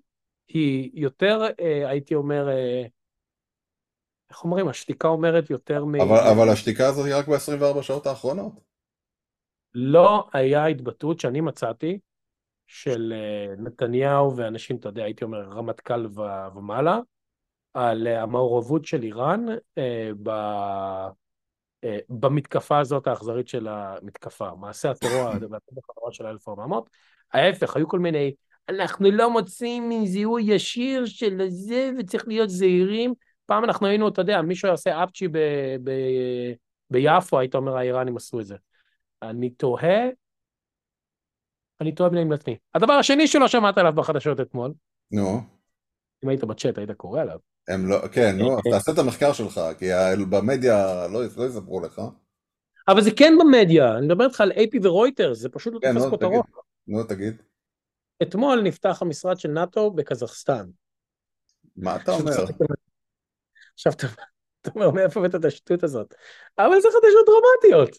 [0.48, 2.84] היא יותר, אה, הייתי אומר, אה,
[4.30, 5.96] איך אומרים, השתיקה אומרת יותר מ...
[5.96, 8.54] אבל, אבל השתיקה הזאת היא רק ב-24 שעות האחרונות.
[9.74, 12.00] לא היה התבטאות שאני מצאתי
[12.68, 16.08] של אה, נתניהו ואנשים, אתה יודע, הייתי אומר רמטכ"ל
[16.56, 17.00] ומעלה,
[17.74, 19.46] על המעורבות של איראן
[19.78, 20.30] אה, ב...
[21.84, 26.90] אה, במתקפה הזאת האכזרית של המתקפה, מעשה הטרור והטבח הנורא של 1400.
[27.34, 28.34] ההפך, היו כל מיני,
[28.70, 33.14] אנחנו לא מוצאים זיהוי ישיר של זה וצריך להיות זהירים.
[33.46, 35.38] פעם אנחנו היינו, אתה יודע, מישהו עושה אפצ'י ב,
[35.84, 35.92] ב,
[36.90, 38.56] ביפו, היית אומר האיראנים עשו את זה.
[39.22, 40.04] אני תוהה,
[41.82, 42.58] אני תוהה בני לעצמי.
[42.76, 44.74] הדבר השני שלא שמעת עליו בחדשות אתמול,
[45.12, 45.42] נו.
[46.24, 47.40] אם היית בצ'אט היית קורא עליו.
[47.68, 49.86] הם לא, כן, נו, אה, תעשה את המחקר שלך, כי
[50.30, 52.02] במדיה לא, לא יספרו לך.
[52.88, 56.10] אבל זה כן במדיה, אני מדבר איתך על AP ורויטרס, זה פשוט לא כן, תופס
[56.10, 56.46] כותרות.
[56.88, 57.42] נו, תגיד.
[58.22, 60.66] אתמול נפתח המשרד של נאט"ו בקזחסטן.
[61.76, 62.46] מה אתה אומר?
[63.76, 64.08] עכשיו אתה
[64.76, 66.16] אומר, מאיפה הבאת את השטות הזאת?
[66.58, 67.98] אבל זה חדשות דרמטיות.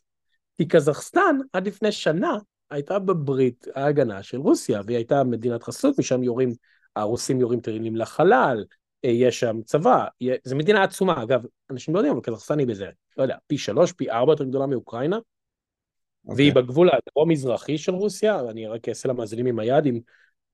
[0.56, 2.38] כי קזחסטן עד לפני שנה
[2.70, 6.52] הייתה בברית ההגנה של רוסיה, והיא הייתה מדינת חסות, משם יורים,
[6.96, 8.64] הרוסים יורים טילים לחלל,
[9.04, 10.04] אה, יש שם צבא,
[10.44, 13.92] זו מדינה עצומה, אגב, אנשים לא יודעים, אבל קזחסטן היא בזה, לא יודע, פי שלוש,
[13.92, 16.34] פי ארבע יותר גדולה מאוקראינה, okay.
[16.34, 16.62] והיא אוקיי.
[16.62, 20.00] בגבול הדרום-מזרחי של רוסיה, אני רק אעשה למאזינים עם היד, עם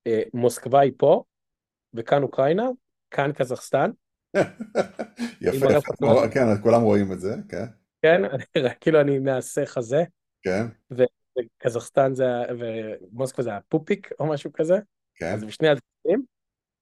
[0.07, 1.23] אה, מוסקבה היא פה,
[1.93, 2.69] וכאן אוקראינה,
[3.11, 3.91] כאן קזחסטן.
[5.41, 5.67] יפה,
[6.33, 7.65] כן, כולם רואים את זה, כן.
[8.01, 8.21] כן,
[8.81, 10.03] כאילו אני מעשה חזה.
[10.41, 10.65] כן.
[10.91, 12.25] וקזחסטן זה,
[12.59, 14.79] ומוסקבה זה הפופיק או משהו כזה.
[15.15, 15.33] כן.
[15.33, 16.25] אז בשני הצדדים.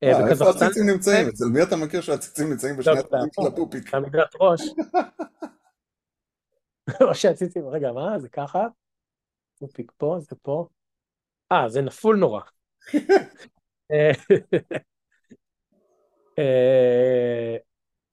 [0.03, 1.27] אה, אה, איפה הציצים נמצאים?
[1.27, 3.93] אצל מי אתה מכיר שהציצים נמצאים בשני הצדדים של הפופיק?
[3.93, 4.61] המגרש ראש.
[7.07, 8.19] או שהציצים, רגע, מה?
[8.19, 8.67] זה ככה?
[9.59, 10.67] פופיק פה, זה פה.
[11.51, 12.41] אה, זה נפול נורא.
[16.41, 17.57] אה,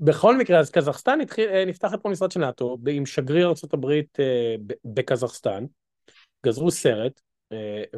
[0.00, 1.18] בכל מקרה, אז קזחסטן
[1.66, 4.00] נפתח את פה משרד של נאט"ו עם שגריר ארה"ב
[4.84, 5.64] בקזחסטן,
[6.46, 7.20] גזרו סרט,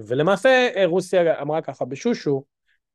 [0.06, 2.44] ולמעשה רוסיה אמרה ככה בשושו,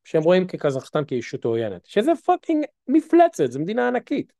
[0.04, 4.34] שהם רואים כקזחסטן כישות עוינת, שזה fucking מפלצת, זו מדינה ענקית.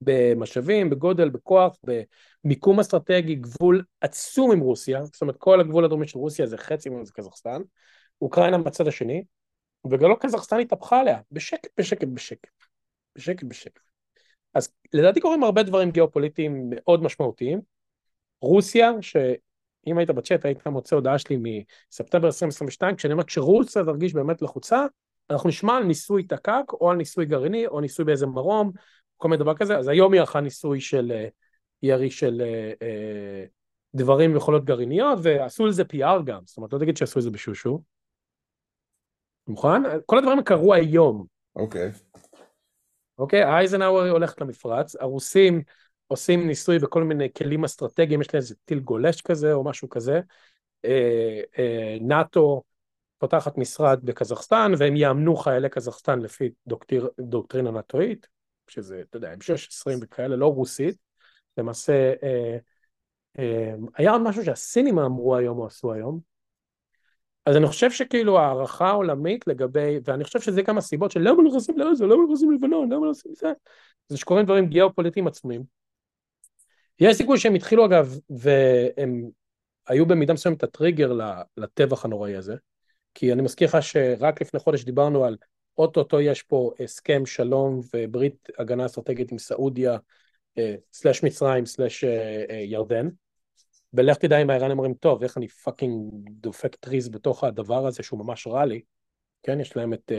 [0.00, 1.76] במשאבים, בגודל, בכוח,
[2.44, 6.90] במיקום אסטרטגי, גבול עצום עם רוסיה, זאת אומרת כל הגבול הדרומי של רוסיה זה חצי
[6.90, 7.62] מזה קזחסטן,
[8.22, 9.24] אוקראינה בצד השני,
[9.90, 12.50] וגלו קזחסטן התהפכה עליה, בשקט, בשקט, בשקט,
[13.16, 13.80] בשקט, בשקט.
[14.54, 17.60] אז לדעתי קורים הרבה דברים גיאופוליטיים מאוד משמעותיים.
[18.40, 19.16] רוסיה, ש...
[19.86, 24.86] אם היית בצ'אט היית מוצא הודעה שלי מספטמבר 2022, כשאני אומר כשרוסיה תרגיש באמת לחוצה,
[25.30, 28.72] אנחנו נשמע על ניסוי תק"ק, או על ניסוי גרעיני, או ניסוי באיזה מרום,
[29.16, 31.28] כל מיני דבר כזה, אז היום היא ערכה ניסוי של אה,
[31.82, 33.44] ירי של אה, אה,
[33.94, 37.82] דברים ויכולות גרעיניות, ועשו לזה PR גם, זאת אומרת, לא תגיד שעשו את זה בשושו.
[39.48, 39.82] מוכן?
[40.06, 41.26] כל הדברים קרו היום.
[41.56, 41.90] אוקיי.
[43.18, 45.62] אוקיי, אייזנהאואר הולכת למפרץ, הרוסים
[46.06, 50.20] עושים ניסוי בכל מיני כלים אסטרטגיים, יש להם איזה טיל גולש כזה או משהו כזה.
[50.84, 52.62] אה, אה, נאט"ו
[53.18, 58.26] פותחת משרד בקזחסטן והם יאמנו חיילי קזחסטן לפי דוקטיר, דוקטרינה נאט"ואית,
[58.68, 60.96] שזה, אתה יודע, M16 וכאלה, לא רוסית.
[61.56, 62.56] למעשה, אה,
[63.38, 66.20] אה, היה עוד משהו שהסינים אמרו היום או עשו היום.
[67.48, 71.78] אז אני חושב שכאילו הערכה העולמית לגבי, ואני חושב שזה גם הסיבות של למה נכנסים
[71.78, 73.52] לעזה, למה נכנסים לבנון, למה נכנסים לזה,
[74.08, 75.62] זה שקורים דברים גיאופוליטיים עצומים.
[77.00, 79.28] יש סיכוי שהם התחילו אגב, והם
[79.86, 81.12] היו במידה מסוימת הטריגר
[81.56, 82.54] לטבח הנוראי הזה,
[83.14, 85.36] כי אני מזכיר לך שרק לפני חודש דיברנו על
[85.78, 89.96] אוטוטו יש פה הסכם שלום וברית הגנה אסטרטגית עם סעודיה,
[90.58, 93.08] אה, slash מצרים, slash אה, אה, ירדן,
[93.94, 98.20] ולך תדע אם האיראנים אומרים, טוב, איך אני fucking דופק טריז בתוך הדבר הזה שהוא
[98.20, 98.80] ממש רע לי,
[99.42, 100.12] כן, יש להם את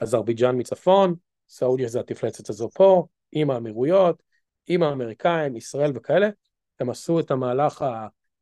[0.00, 1.14] אזרבייג'אן מצפון,
[1.48, 4.22] סעודיה זה המפלצת הזו פה, עם האמירויות,
[4.66, 6.28] עם האמריקאים, ישראל וכאלה,
[6.80, 7.84] הם עשו את המהלך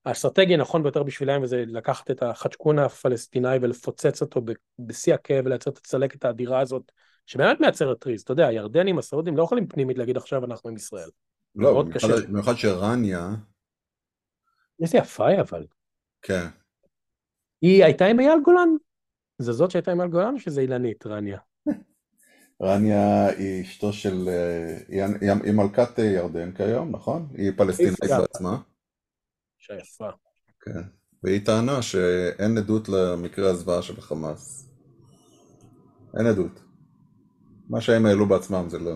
[0.05, 4.40] האסטרטגי הנכון ביותר בשבילם, וזה לקחת את החצ'קון הפלסטיני ולפוצץ אותו
[4.78, 6.92] בשיא הכאב ולייצר את הצלקת האדירה הזאת,
[7.26, 8.22] שבאמת מייצרת טריז.
[8.22, 11.09] אתה יודע, הירדנים, הסעודים לא יכולים פנימית להגיד עכשיו אנחנו עם ישראל.
[11.57, 11.85] לא,
[12.28, 13.35] במיוחד שרניה...
[14.82, 15.66] איזה יפה היא אבל.
[16.22, 16.46] כן.
[17.62, 18.68] היא הייתה עם אייל גולן?
[19.38, 21.38] זה זאת שהייתה עם אייל גולן או שזה אילנית, רניה?
[22.62, 25.06] רניה היא אשתו של, אה,
[25.44, 27.28] היא מלכת ירדן כיום, נכון?
[27.35, 28.62] היא פלסטינאית בעצמה.
[29.61, 30.11] אישה יפה.
[30.61, 30.80] כן,
[31.22, 34.68] והיא טענה שאין עדות למקרה הזוועה של החמאס.
[36.18, 36.62] אין עדות.
[37.68, 38.92] מה שהם העלו בעצמם זה לא...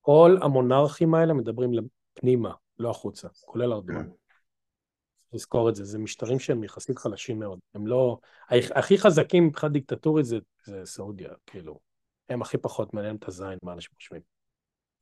[0.00, 1.70] כל המונרכים האלה מדברים
[2.14, 4.04] פנימה, לא החוצה, כולל ארדואן.
[4.04, 4.10] כן.
[5.32, 7.58] לזכור את זה, זה משטרים שהם יחסית חלשים מאוד.
[7.74, 8.18] הם לא...
[8.50, 11.78] הכי חזקים מבחינת דיקטטורית זה, זה סעודיה, כאילו.
[12.28, 14.20] הם הכי פחות מעניין את הזין, מה אנשים חושבים.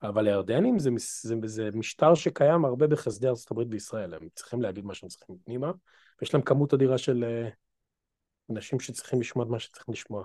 [0.03, 0.91] אבל הירדנים זה,
[1.23, 5.73] זה, זה משטר שקיים הרבה בחסדי הברית וישראל, הם צריכים להגיד מה שהם צריכים פנימה,
[6.21, 10.25] ויש להם כמות אדירה של uh, אנשים שצריכים לשמוע את מה שצריכים לשמוע.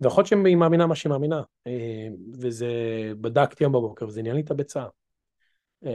[0.00, 1.70] ויכול להיות שהיא מאמינה מה שהיא מאמינה, uh,
[2.40, 2.66] וזה,
[3.20, 4.84] בדקתי היום בבוקר וזה עניין לי את הביצה.
[5.82, 5.86] Uh,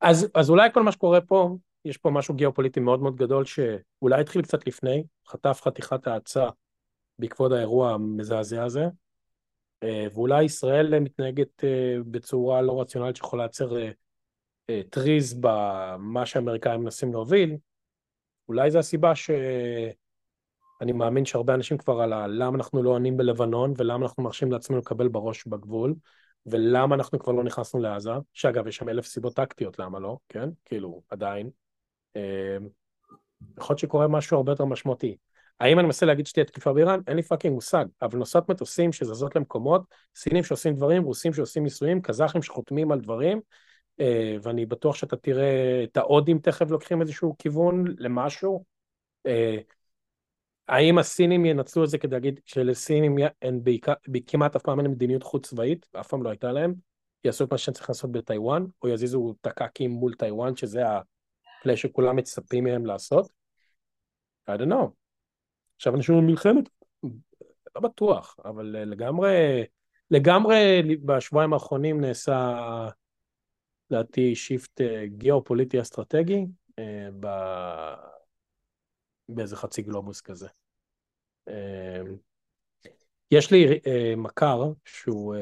[0.00, 4.20] אז, אז אולי כל מה שקורה פה, יש פה משהו גיאופוליטי מאוד מאוד גדול שאולי
[4.20, 6.48] התחיל קצת לפני, חטף חתיכת האצה
[7.18, 8.84] בעקבות האירוע המזעזע הזה,
[9.82, 13.76] אה, ואולי ישראל מתנהגת אה, בצורה לא רציונלית שיכולה לייצר
[14.70, 17.56] אה, טריז במה שהאמריקאים מנסים להוביל,
[18.48, 24.06] אולי זו הסיבה שאני מאמין שהרבה אנשים כבר על למה אנחנו לא עונים בלבנון ולמה
[24.06, 25.94] אנחנו מרשים לעצמנו לקבל בראש בגבול
[26.46, 30.48] ולמה אנחנו כבר לא נכנסנו לעזה, שאגב יש שם אלף סיבות טקטיות למה לא, כן?
[30.64, 31.50] כאילו עדיין.
[33.58, 35.16] יכול להיות שקורה משהו הרבה יותר משמעותי.
[35.60, 37.00] האם אני מנסה להגיד שתהיה תקיפה באיראן?
[37.06, 39.82] אין לי fucking מושג, אבל נושאות מטוסים שזזות למקומות,
[40.16, 43.40] סינים שעושים דברים, רוסים שעושים ניסויים, קזחים שחותמים על דברים,
[44.00, 48.64] אה, ואני בטוח שאתה תראה את ההודים תכף לוקחים איזשהו כיוון למשהו.
[50.70, 53.92] האם הסינים ינצלו את זה כדי להגיד שלסינים אין בעיקר,
[54.26, 56.74] כמעט אף פעם אין מדיניות חוץ צבאית, אף פעם לא הייתה להם,
[57.24, 61.76] יעשו את מה שהם צריכים לעשות בטיוואן, או יזיזו תק"קים מול טיוואן, שזה ה play
[61.76, 63.30] שכולם מצפים מהם לעשות?
[64.50, 64.86] I don't know.
[65.76, 66.68] עכשיו אנשים מלחמת?
[67.76, 69.64] לא בטוח, אבל אה, לגמרי,
[70.10, 72.56] לגמרי בשבועיים האחרונים נעשה,
[73.90, 76.46] לדעתי, שיפט אה, גיאופוליטי אסטרטגי
[76.78, 77.26] אה, ב...
[79.28, 80.48] באיזה חצי גלובוס כזה.
[83.30, 83.80] יש לי
[84.16, 85.34] מכר שהוא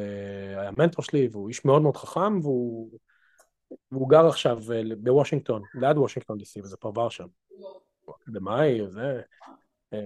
[0.58, 2.90] היה מנטור שלי והוא איש מאוד מאוד חכם והוא,
[4.08, 4.58] גר עכשיו
[4.98, 7.26] בוושינגטון, ליד וושינגטון די.סי וזה פרבר שם.
[8.04, 9.20] הוא אקדמאי וזה,
[9.92, 9.98] אמ,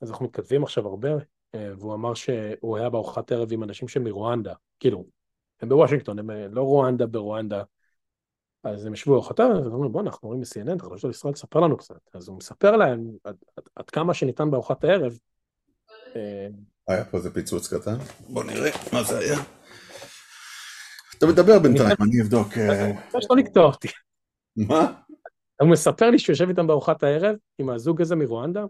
[0.00, 1.08] אז אנחנו מתכתבים עכשיו הרבה,
[1.54, 5.04] אה, והוא אמר שהוא היה בארוחת ערב עם אנשים שמרואנדה, כאילו,
[5.60, 7.62] הם בוושינגטון, הם אה, לא רואנדה ברואנדה,
[8.64, 12.00] אז הם ישבו ערב, ואמרו, בוא, אנחנו רואים ב-CNN, אתה חושב ישראל, תספר לנו קצת.
[12.14, 15.18] אז הוא מספר להם עד, עד, עד כמה שניתן בארוחת הערב.
[16.16, 16.48] אה,
[16.88, 17.96] היה פה איזה פיצוץ קטן,
[18.28, 19.38] בוא נראה מה זה היה.
[21.18, 22.48] אתה מדבר בינתיים, אני אבדוק.
[23.18, 23.88] יש לא לקטוע אותי.
[24.56, 24.92] מה?
[25.60, 28.64] הוא מספר לי שהוא יושב איתם בארוחת הערב, עם הזוג הזה מרואנדה,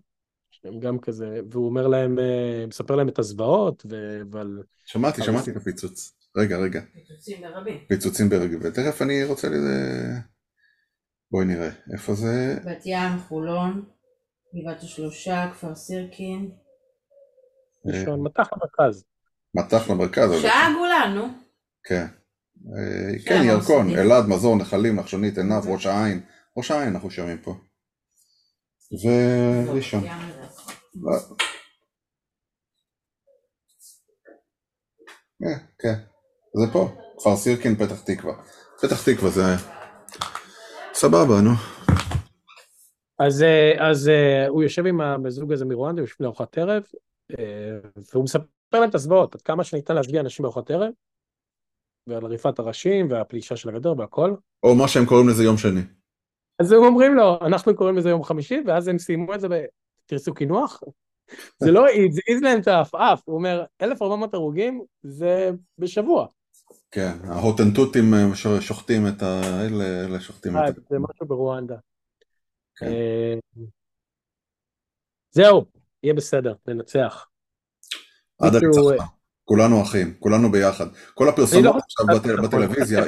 [0.51, 3.87] שהם גם כזה, והוא אומר להם, אה, מספר להם את הזוועות,
[4.31, 4.63] ועל...
[4.85, 6.18] שמעתי, שמעתי את הפיצוץ.
[6.39, 6.81] רגע, רגע.
[6.81, 7.85] פיצוצים ברבים.
[7.89, 10.05] פיצוצים ברבים, ותכף אני רוצה לזה...
[11.31, 12.59] בואי נראה, איפה זה?
[12.65, 13.85] בת ים, חולון,
[14.55, 16.51] גבעת השלושה, כפר סירקין.
[17.87, 19.05] ראשון, מטח למרכז.
[19.55, 20.31] מטח למרכז.
[20.43, 21.27] שעה עגולה, נו.
[21.85, 22.07] כן.
[22.77, 26.21] אה, כן, ירקון, אלעד, מזור, נחלים, נחשונית, עינב, ראש העין.
[26.57, 27.55] ראש העין אנחנו שומעים פה.
[29.05, 30.05] וראשון.
[35.79, 35.95] כן.
[36.55, 38.35] זה פה, כפר סירקין, פתח תקווה.
[38.83, 39.43] פתח תקווה זה...
[40.93, 41.51] סבבה, נו.
[43.19, 46.83] אז, אה, אז אה, הוא יושב עם הזוג הזה מרואנדה, יושבים לארוחת ערב,
[47.39, 47.79] אה,
[48.13, 50.91] והוא מספר להם את הזוועות, עד כמה שניתן להשגיע אנשים בארוחת ערב,
[52.07, 54.35] ועל עריפת הראשים, והפלישה של הגדר והכל.
[54.63, 55.81] או מה שהם קוראים לזה יום שני.
[56.59, 59.65] אז הם אומרים לו, אנחנו קוראים לזה יום חמישי, ואז הם סיימו את זה ב...
[60.07, 60.83] תרצו קינוח?
[61.59, 61.81] זה לא
[62.11, 66.27] זה העיד להם את העפעף, הוא אומר, 1,400 הרוגים זה בשבוע.
[66.91, 69.41] כן, ההוטנטוטים אה, שוחטים את ה...
[69.67, 70.81] אלה, שוחטים אה, את ה...
[70.91, 71.77] זה משהו ברואנדה.
[72.77, 72.87] כן.
[72.87, 73.35] אה,
[75.31, 75.65] זהו,
[76.03, 77.27] יהיה בסדר, ננצח.
[78.39, 78.97] עד הניצחון.
[79.45, 80.87] כולנו אחים, כולנו ביחד.
[81.15, 82.07] כל הפרסומות לא עכשיו
[82.43, 83.05] בטלוויזיה,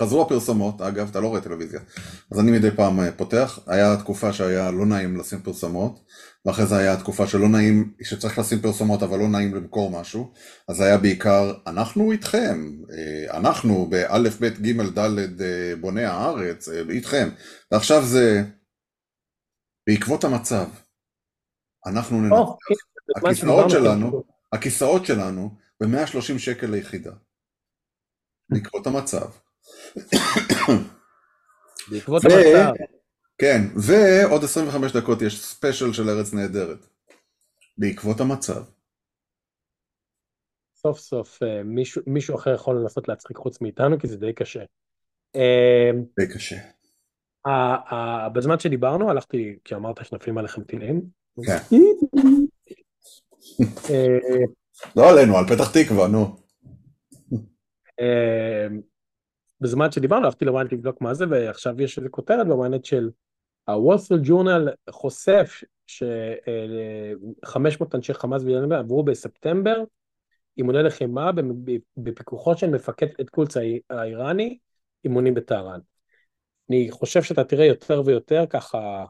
[0.00, 1.80] חזרו הפרסומות, אגב, אתה לא רואה טלוויזיה,
[2.32, 6.04] אז אני מדי פעם אה, פותח, היה תקופה שהיה לא נעים לשים פרסומות,
[6.46, 10.32] ואחרי זה היה תקופה שלא נעים, שצריך לשים פרסומות אבל לא נעים למכור משהו,
[10.68, 17.28] אז היה בעיקר, אנחנו איתכם, אה, אנחנו באלף, בית, גימל, דלת, אה, בוני הארץ, איתכם,
[17.72, 18.42] ועכשיו זה,
[19.88, 20.68] בעקבות המצב,
[21.86, 22.36] אנחנו ננצח.
[22.36, 25.50] או, הנה, בזמן הכיסאות שלנו, הכיסאות שלנו
[25.80, 27.12] ב-130 שקל ליחידה.
[28.50, 29.30] בעקבות המצב.
[31.90, 32.72] בעקבות ו- המצב,
[33.38, 36.86] כן, ועוד 25 דקות יש ספיישל של ארץ נהדרת.
[37.78, 38.62] בעקבות המצב.
[40.76, 44.64] סוף סוף אה, מישהו, מישהו אחר יכול לנסות להצחיק חוץ מאיתנו, כי זה די קשה.
[45.36, 46.56] אה, די קשה.
[48.34, 51.02] בזמן שדיברנו, הלכתי, כי אמרת שנפלים עליכם טילים.
[51.46, 51.76] כן.
[53.90, 54.44] אה,
[54.96, 56.36] לא עלינו, על פתח תקווה, נו.
[59.62, 63.10] בזמן שדיברנו, הלכתי לוויינט לבדוק מה זה, ועכשיו יש איזו כותרת בוויינט של
[63.70, 69.84] Street Journal חושף ש-500 אנשי חמאס וישראל עברו בספטמבר
[70.58, 71.30] אימוני לחימה
[71.96, 73.54] בפיקוחו של מפקד את קולץ
[73.90, 74.58] האיראני,
[75.04, 75.80] אימונים בטהרן.
[76.70, 79.04] אני חושב שאתה תראה יותר ויותר ככה,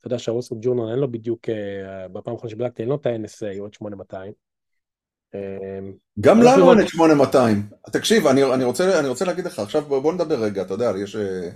[0.00, 3.66] אתה יודע Street Journal אין לו בדיוק, אה, בפעם האחרונה שבדקתי, אין לו את ה-NSA
[3.66, 4.45] את 8200.
[6.20, 7.62] גם לנו עוד- אין את 8200.
[7.92, 10.92] תקשיב, אני, אני, רוצה, אני רוצה להגיד לך, עכשיו בוא, בוא נדבר רגע, אתה יודע,
[11.02, 11.16] יש...
[11.16, 11.48] אה,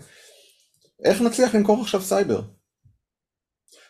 [1.04, 2.42] איך נצליח למכור עכשיו סייבר?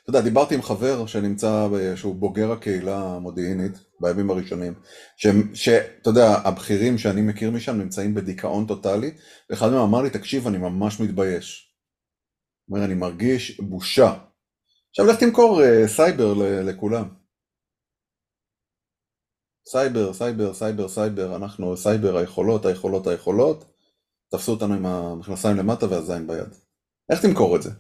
[0.03, 4.75] אתה יודע, דיברתי עם חבר שנמצא, שהוא בוגר הקהילה המודיעינית בימים הראשונים,
[5.55, 9.11] שאתה יודע, הבכירים שאני מכיר משם נמצאים בדיכאון טוטאלי,
[9.51, 11.75] ואחד מהם אמר לי, תקשיב, אני ממש מתבייש.
[12.67, 14.15] הוא אומר, אני מרגיש בושה.
[14.91, 17.20] עכשיו לך תמכור אה, סייבר לכולם.
[19.67, 23.65] סייבר, סייבר, סייבר, סייבר, אנחנו סייבר, היכולות, היכולות, היכולות,
[24.31, 26.55] תפסו אותנו עם המכנסיים למטה והזין ביד.
[27.11, 27.71] איך תמכור את זה?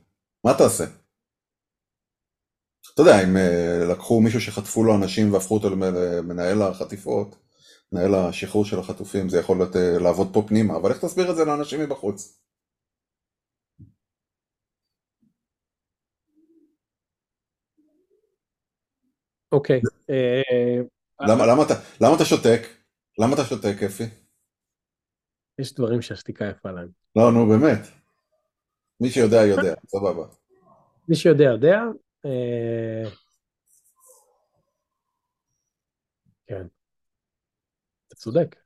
[0.45, 0.85] מה תעשה?
[2.95, 7.37] אתה יודע, אם אה, לקחו מישהו שחטפו לו אנשים והפכו אותו למנהל החטיפות,
[7.93, 11.37] מנהל השחרור של החטופים, זה יכול להיות, אה, לעבוד פה פנימה, אבל איך תסביר את
[11.37, 12.41] זה לאנשים מבחוץ?
[19.53, 19.81] אוקיי.
[20.11, 20.43] אה,
[21.21, 22.61] למה, למה, אתה, למה אתה שותק?
[23.19, 24.05] למה אתה שותק, אפי?
[25.59, 26.89] יש דברים שהשתיקה יפה להם.
[27.17, 27.81] לא, נו, באמת.
[29.01, 30.27] מי שיודע, יודע, סבבה.
[31.09, 31.79] מי שיודע יודע.
[32.25, 33.11] אה,
[36.47, 36.67] כן.
[38.09, 38.57] אתה צודק.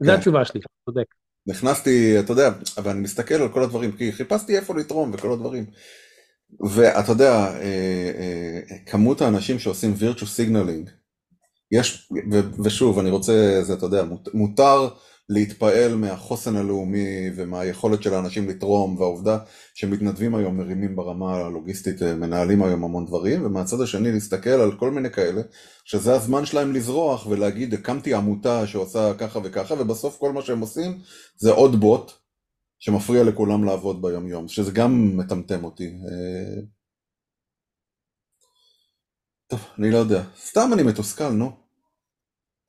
[0.00, 0.18] זו כן.
[0.18, 1.14] התשובה שלי, אתה צודק.
[1.46, 5.66] נכנסתי, אתה יודע, אבל אני מסתכל על כל הדברים, כי חיפשתי איפה לתרום וכל הדברים.
[6.76, 10.90] ואתה יודע, אה, אה, כמות האנשים שעושים virtue signaling,
[11.72, 14.88] יש, ו- ושוב, אני רוצה, זה, אתה יודע, מות- מותר
[15.28, 19.38] להתפעל מהחוסן הלאומי ומהיכולת של האנשים לתרום, והעובדה
[19.74, 24.90] שמתנדבים היום מרימים ברמה הלוגיסטית, אה, מנהלים היום המון דברים, ומהצד השני להסתכל על כל
[24.90, 25.42] מיני כאלה,
[25.84, 30.98] שזה הזמן שלהם לזרוח ולהגיד, הקמתי עמותה שעושה ככה וככה, ובסוף כל מה שהם עושים
[31.36, 32.12] זה עוד בוט
[32.78, 35.90] שמפריע לכולם לעבוד ביום יום, שזה גם מטמטם אותי.
[39.56, 40.22] טוב, אני לא יודע.
[40.36, 41.50] סתם אני מתוסכל, נו.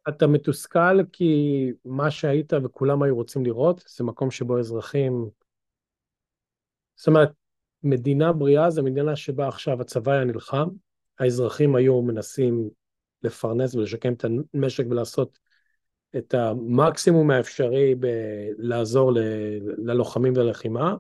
[0.10, 5.30] אתה מתוסכל כי מה שהיית וכולם היו רוצים לראות זה מקום שבו אזרחים...
[6.96, 7.30] זאת אומרת,
[7.84, 10.68] מדינה בריאה זה מדינה שבה עכשיו הצבא היה נלחם,
[11.20, 12.70] האזרחים היו מנסים
[13.24, 15.40] לפרנס ולשקם את המשק ולעשות
[16.18, 19.20] את המקסימום האפשרי בלעזור ל-
[19.78, 20.96] ללוחמים וללחימה,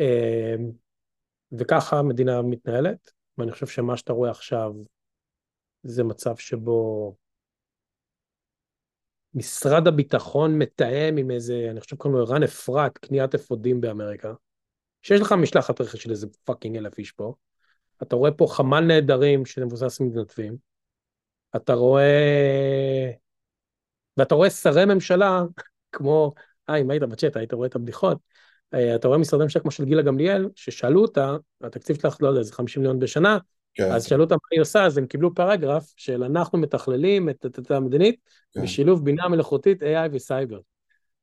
[0.00, 0.54] אה,
[1.52, 4.72] וככה המדינה מתנהלת, ואני חושב שמה שאתה רואה עכשיו
[5.82, 7.14] זה מצב שבו
[9.34, 14.32] משרד הביטחון מתאם עם איזה, אני חושב קוראים לו ערן אפרת, קניית אפודים באמריקה,
[15.02, 17.34] שיש לך משלחת רכש של איזה fucking אלף איש פה,
[18.02, 20.56] אתה רואה פה חמ"ל נעדרים שמבוסס מתנדבים,
[21.56, 23.10] אתה רואה
[24.16, 25.42] ואתה רואה שרי ממשלה,
[25.92, 26.32] כמו,
[26.68, 28.18] אה, אם היית בצ'אט, היית רואה את הבדיחות,
[28.94, 32.52] אתה רואה משרדי ממשלה כמו של גילה גמליאל, ששאלו אותה, התקציב שלך, לא יודע, זה
[32.52, 33.38] 50 מיליון בשנה,
[33.74, 37.46] כן, אז שאלו אותה מה היא עושה, אז הם קיבלו paragraph של אנחנו מתכללים את
[37.46, 38.16] את המדינית
[38.54, 38.62] כן.
[38.62, 40.58] בשילוב בינה מלאכותית, AI וסייבר.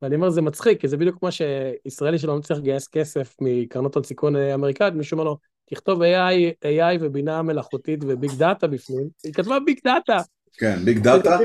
[0.01, 4.03] ואני אומר, זה מצחיק, כי זה בדיוק כמו שישראלי שלא מצליח לגייס כסף מקרנות הון
[4.03, 9.09] סיכון אה, אמריקאית, מישהו אומר לו, תכתוב AI, AI ובינה מלאכותית ו big data בפנים,
[9.23, 10.17] היא כתבה big data.
[10.53, 11.37] כן, big data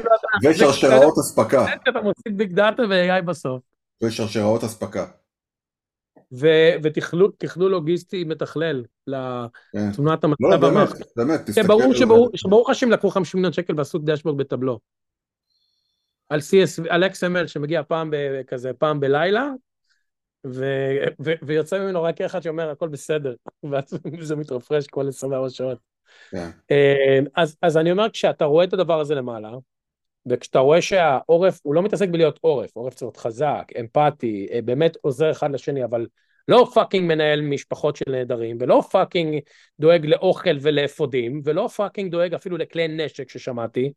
[0.45, 1.67] ושרשראות אספקה.
[1.75, 3.61] אתה מוסיף big data ו-AI בסוף.
[4.03, 5.07] ושרשראות אספקה.
[6.33, 9.89] ו- ותכלול תכלול לוגיסטי מתכלל כן.
[9.89, 11.07] לתמונת לא, המצב באמת, במערכת.
[11.17, 11.67] באמת, כן, תסתכל
[12.49, 14.79] ברור לך שהם לקחו 50 מיליון שקל ועשו dashboard ב Tableau.
[16.29, 18.11] על CSV, על XML שמגיע פעם
[18.47, 19.49] כזה, פעם בלילה,
[21.43, 23.35] ויוצא ממנו רק אחד שאומר הכל בסדר,
[23.71, 25.79] ואז זה מתרפרש כל 24 שעות.
[26.31, 26.51] כן.
[26.71, 27.19] אה,
[27.63, 29.51] אז אני אומר, כשאתה רואה את הדבר הזה למעלה,
[30.31, 34.97] וכשאתה רואה שהעורף, הוא לא מתעסק בלהיות עורף, עורף צריך להיות חזק, אמפתי, אה, באמת
[35.01, 36.07] עוזר אחד לשני, אבל
[36.49, 39.39] לא fucking מנהל משפחות של נעדרים, ולא fucking
[39.81, 43.93] דואג לאוכל ולאפודים, ולא fucking דואג אפילו לכלי נשק ששמעתי,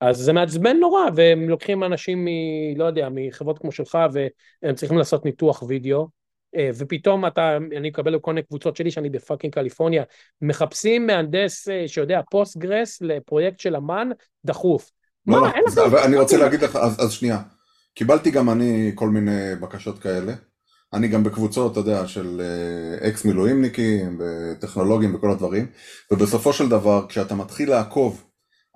[0.00, 2.28] אז זה מעצבן נורא, והם לוקחים אנשים מ...
[2.76, 6.08] לא יודע, מחברות כמו שלך, והם צריכים לעשות ניתוח וידאו,
[6.56, 10.02] אה, ופתאום אתה, אני מקבל כל מיני קבוצות שלי, שאני ב fucking קליפורניה,
[10.42, 14.08] מחפשים מהנדס אה, שיודע Postgres לפרויקט של אמ"ן
[14.44, 14.90] דחוף.
[15.26, 15.78] לא, מה, לא, אין לך...
[15.78, 17.42] אז- ואני רוצה להגיד לך, אז אז שנייה.
[17.94, 20.34] קיבלתי גם אני כל מיני בקשות כאלה.
[20.92, 25.66] אני גם בקבוצות, אתה יודע, של אה, אקס מילואימניקים וטכנולוגים וכל הדברים.
[26.10, 28.24] ובסופו של דבר, כשאתה מתחיל לעקוב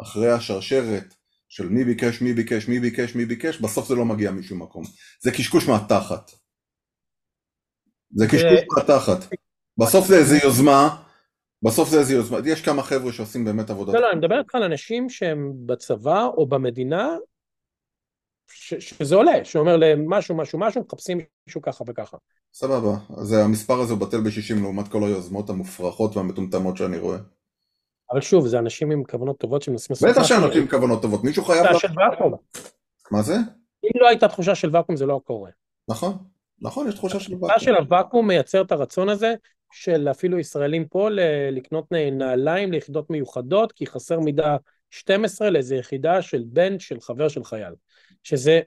[0.02, 1.14] אחרי השרשרת
[1.48, 4.84] של מי ביקש, מי ביקש, מי ביקש, מי ביקש, בסוף זה לא מגיע משום מקום.
[5.22, 6.30] זה קשקוש מהתחת.
[8.14, 9.18] זה קשקוש מהתחת.
[9.78, 11.02] בסוף זה איזה יוזמה,
[11.62, 12.38] בסוף זה איזה יוזמה.
[12.44, 13.94] יש כמה חבר'ה שעושים באמת עבודת...
[13.94, 17.16] לא, לא, אני מדבר איתך על אנשים שהם בצבא או במדינה,
[18.52, 22.16] ש, שזה עולה, שאומר להם משהו, משהו, מחפשים מישהו ככה וככה.
[22.54, 27.18] סבבה, אז המספר הזה הוא בטל ב-60 לעומת כל היוזמות המופרכות והמטומטמות שאני רואה.
[28.12, 30.22] אבל שוב, זה אנשים עם כוונות טובות שמנסים לעשות בטח.
[30.22, 31.66] שאנשים עם כוונות טובות, מישהו חייב...
[31.66, 32.34] תחושה של ואקום.
[33.10, 33.34] מה זה?
[33.84, 35.50] אם לא הייתה תחושה של ואקום זה לא קורה.
[35.88, 36.18] נכון,
[36.62, 39.34] נכון, יש תחושה של התחושה של הוואקום מייצר את הרצון הזה
[39.70, 41.08] של אפילו ישראלים פה
[41.52, 44.56] לקנות נעליים ליחידות מיוחדות, כי חסר מידה
[44.90, 47.74] 12 לאיזה יחידה של בן של חבר של חייל.
[48.22, 48.60] שזה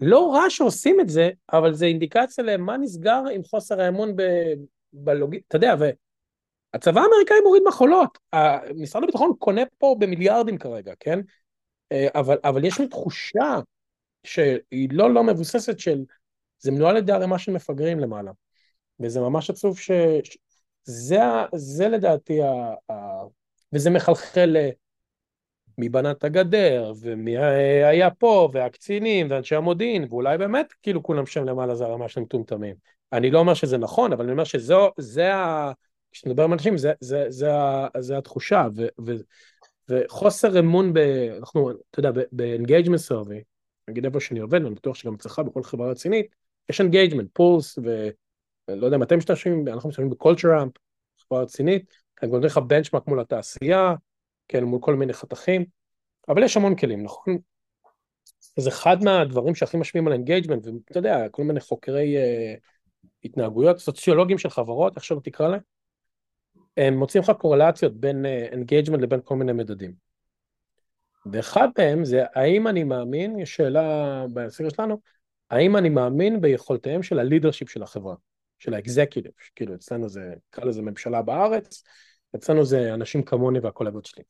[0.00, 4.52] לא רע שעושים את זה, אבל זה אינדיקציה למה נסגר עם חוסר האמון ב-
[4.92, 5.46] בלוגיסטיקה.
[5.48, 5.74] אתה יודע,
[6.74, 8.18] והצבא האמריקאי מוריד מחולות.
[8.76, 11.20] משרד הביטחון קונה פה במיליארדים כרגע, כן?
[11.92, 13.60] אה, אבל, אבל יש לי תחושה
[14.24, 16.04] שהיא לא לא מבוססת של,
[16.58, 18.32] זה מנוהל על ידי ערימה של מפגרים למעלה.
[19.00, 19.90] וזה ממש עצוב ש...
[20.84, 21.20] זה,
[21.54, 22.74] זה לדעתי, ה...
[22.92, 22.94] ה...
[23.72, 24.56] וזה מחלחל
[25.78, 27.38] בנה את הגדר, ומי
[27.84, 32.76] היה פה, והקצינים, ואנשי המודיעין, ואולי באמת, כאילו כולם שם למעלה זה הרמה של מטומטמים.
[33.12, 35.72] אני לא אומר שזה נכון, אבל אני אומר שזו, זה ה...
[36.12, 39.12] כשנדבר עם אנשים, זה, זה, זה, ה- זה התחושה, ו, ו,
[39.88, 40.98] וחוסר אמון ב...
[41.38, 43.42] אנחנו, אתה יודע, ב-engagement survey,
[43.88, 46.34] נגיד איפה שאני עובד, ואני בטוח שגם אצלך בכל חברה רצינית,
[46.70, 47.78] יש engagement, pulse,
[48.72, 50.72] ולא יודע אם אתם משתמשים, אנחנו משתמשים ב Culture Amp,
[51.18, 51.92] חברה רצינית,
[52.22, 53.94] אני נותן לך benchmark מול התעשייה,
[54.48, 55.64] כן, מול כל מיני חתכים,
[56.28, 57.38] אבל יש המון כלים, נכון?
[58.58, 62.60] אז אחד מהדברים שהכי משפיעים על engagement, ואתה יודע, כל מיני חוקרי uh,
[63.24, 65.60] התנהגויות, סוציולוגים של חברות, איך שלא תקרא להם,
[66.76, 69.94] הם מוצאים לך קורלציות בין engagement לבין כל מיני מדדים.
[71.32, 75.00] ואחד מהם זה האם אני מאמין, יש שאלה בסקר שלנו,
[75.50, 78.14] האם אני מאמין ביכולותיהם של ה leadership של החברה,
[78.60, 81.82] של ה executive, כאילו אצלנו זה, נקרא לזה ממשלה בארץ,
[82.36, 84.22] אצלנו זה אנשים כמוני והקולגות שלי.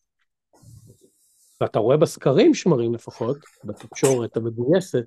[1.60, 5.04] ואתה רואה בסקרים שמראים לפחות, בתקשורת המגויסת,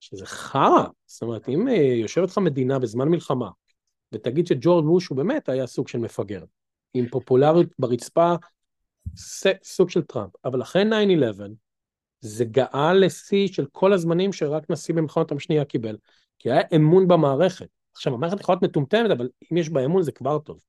[0.00, 0.84] שזה חרא.
[1.06, 3.50] זאת אומרת, אם אה, יושבת לך מדינה בזמן מלחמה,
[4.12, 6.44] ותגיד שג'ורג' בוש הוא באמת היה סוג של מפגר,
[6.94, 8.34] עם פופולריות ברצפה,
[9.62, 11.42] סוג של טראמפ, אבל אחרי 9-11,
[12.20, 15.96] זה גאה לשיא של כל הזמנים שרק נשיא במלחמת השנייה קיבל,
[16.38, 17.68] כי היה אמון במערכת.
[17.92, 20.60] עכשיו, המערכת יכולה להיות מטומטמת, אבל אם יש בה אמון זה כבר טוב.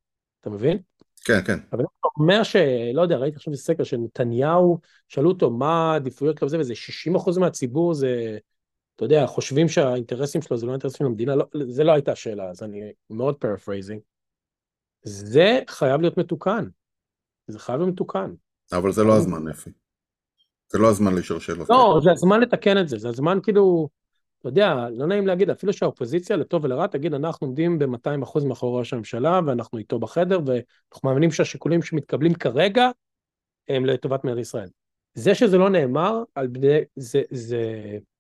[0.41, 0.77] אתה מבין?
[1.25, 1.59] כן, כן.
[1.71, 6.37] אבל אתה אומר שלא יודע, ראיתי עכשיו איזה סקר של נתניהו, שאלו אותו מה העדיפויות
[6.37, 8.37] שלו וזה, וזה 60% מהציבור זה,
[8.95, 12.49] אתה יודע, חושבים שהאינטרסים שלו זה לא האינטרסים של המדינה, לא, זה לא הייתה השאלה,
[12.49, 14.01] אז אני מאוד paraphrasing.
[15.03, 16.67] זה חייב להיות מתוקן.
[17.47, 18.31] זה חייב להיות מתוקן.
[18.73, 19.69] אבל זה לא הזמן, אפי.
[20.69, 21.69] זה לא הזמן לשאול שאלות.
[21.69, 23.89] לא, זה הזמן לתקן את זה, זה הזמן כאילו,
[24.43, 28.93] אתה יודע, לא נעים להגיד, אפילו שהאופוזיציה לטוב ולרע תגיד, אנחנו עומדים ב-200% מאחורי ראש
[28.93, 32.89] הממשלה, ואנחנו איתו בחדר, ואנחנו מאמינים שהשיקולים שמתקבלים כרגע
[33.67, 34.69] הם לטובת מדינת ישראל.
[35.13, 37.61] זה שזה לא נאמר על בני, זה, זה,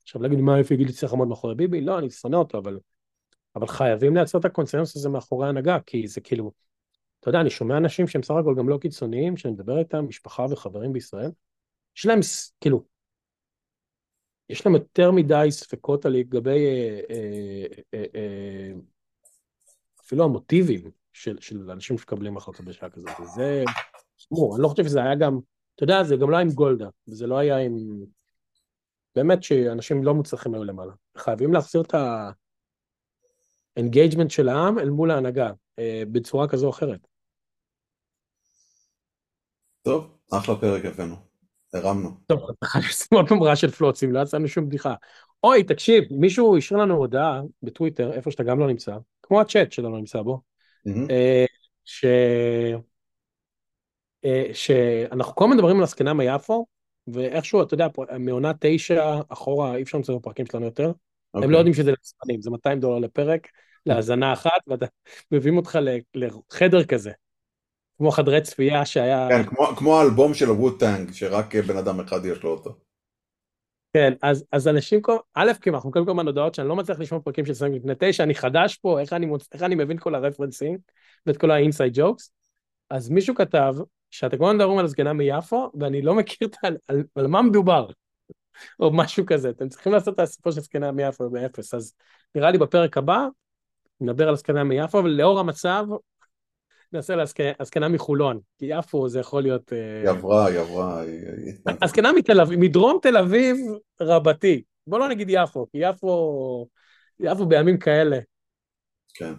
[0.03, 2.79] עכשיו להגיד מה איפה יגיד צריך לעמוד מאחורי ביבי, לא, אני שונא אותו, אבל,
[3.55, 6.51] אבל חייבים לייצר את הקונצנזוס הזה מאחורי ההנהגה, כי זה כאילו,
[7.19, 10.45] אתה יודע, אני שומע אנשים שהם סך הכל גם לא קיצוניים, שאני מדבר איתם, משפחה
[10.49, 11.31] וחברים בישראל,
[11.97, 12.19] יש להם,
[12.61, 12.92] כאילו,
[14.53, 16.99] יש להם יותר מדי ספקות לגבי אה,
[17.93, 18.71] אה, אה,
[20.01, 23.09] אפילו המוטיבים של, של אנשים שמקבלים החלטות בשעה כזאת.
[23.19, 23.63] וזה,
[24.15, 25.39] תשמעו, אני לא חושב שזה היה גם,
[25.75, 28.03] אתה יודע, זה גם לא היה עם גולדה, וזה לא היה עם...
[29.15, 30.93] באמת שאנשים לא מוצלחים היו למעלה.
[31.17, 31.95] חייבים להחזיר את
[33.77, 35.51] ה engagement של העם אל מול ההנהגה,
[36.11, 37.07] בצורה כזו או אחרת.
[39.81, 41.32] טוב, אחלה פרק הבאנו.
[41.73, 42.09] הרמנו.
[42.27, 44.95] טוב, אתה לשים עוד של פלוצים, לא יצאנו שום בדיחה.
[45.43, 49.97] אוי, תקשיב, מישהו השאיר לנו הודעה בטוויטר, איפה שאתה גם לא נמצא, כמו הצ'אט שלנו
[49.97, 50.41] נמצא בו,
[51.09, 51.45] אה,
[51.85, 52.05] ש...
[54.25, 56.65] אה, שאנחנו כל הזמן מדברים על הזקנה מיפו,
[57.07, 57.87] ואיכשהו, אתה יודע,
[58.19, 60.91] מעונה תשע אחורה, אי אפשר למצוא בפרקים שלנו יותר, הם
[61.33, 61.57] לא אוקיי.
[61.57, 63.47] יודעים שזה לצפנים, זה 200 דולר לפרק,
[63.85, 64.85] להאזנה אחת, ואתה
[65.31, 65.79] מביאים אותך
[66.15, 67.11] לחדר כזה,
[67.97, 69.27] כמו חדרי צפייה שהיה...
[69.29, 72.75] כן, כמו, כמו האלבום של הווטנג, שרק בן אדם אחד יש לו אותו.
[73.93, 75.01] כן, אז, אז אנשים,
[75.33, 77.93] א', כי אנחנו מקבלים כל הזמן הודעות שאני לא מצליח לשמוע פרקים של סנג לפני
[77.99, 79.47] תשע, אני חדש פה, איך אני, מוצ...
[79.53, 80.77] איך אני מבין כל הרפרנסים
[81.25, 82.31] ואת כל ה inside jokes.
[82.89, 83.73] אז מישהו כתב
[84.11, 87.41] שאתם כל הזמן מדברים על הזקנה מיפו, ואני לא מכיר את על, על, על מה
[87.41, 87.87] מדובר,
[88.79, 89.49] או משהו כזה.
[89.49, 91.93] אתם צריכים לעשות את הסיפור של זקנה מיפו באפס, אז
[92.35, 93.27] נראה לי בפרק הבא
[94.01, 95.85] נדבר על הזקנה מיפו, ולאור המצב
[96.93, 97.23] נעשה לה
[97.59, 99.73] הזקנה- מחולון, כי יפו זה יכול להיות...
[99.73, 101.03] אה, היא עברה, היא עברה.
[101.81, 103.57] הזקנה מתל אביב, מדרום תל אביב
[104.01, 104.63] רבתי.
[104.87, 106.67] בוא לא נגיד יפו, כי יפו,
[107.19, 108.17] יפו בימים כאלה.
[109.13, 109.33] כן.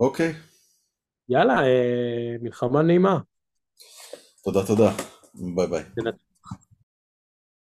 [0.00, 0.32] אוקיי,
[1.28, 3.18] יאללה, אה, מלחמה נעימה.
[4.44, 4.90] תודה תודה.
[5.34, 5.84] ביי ביי.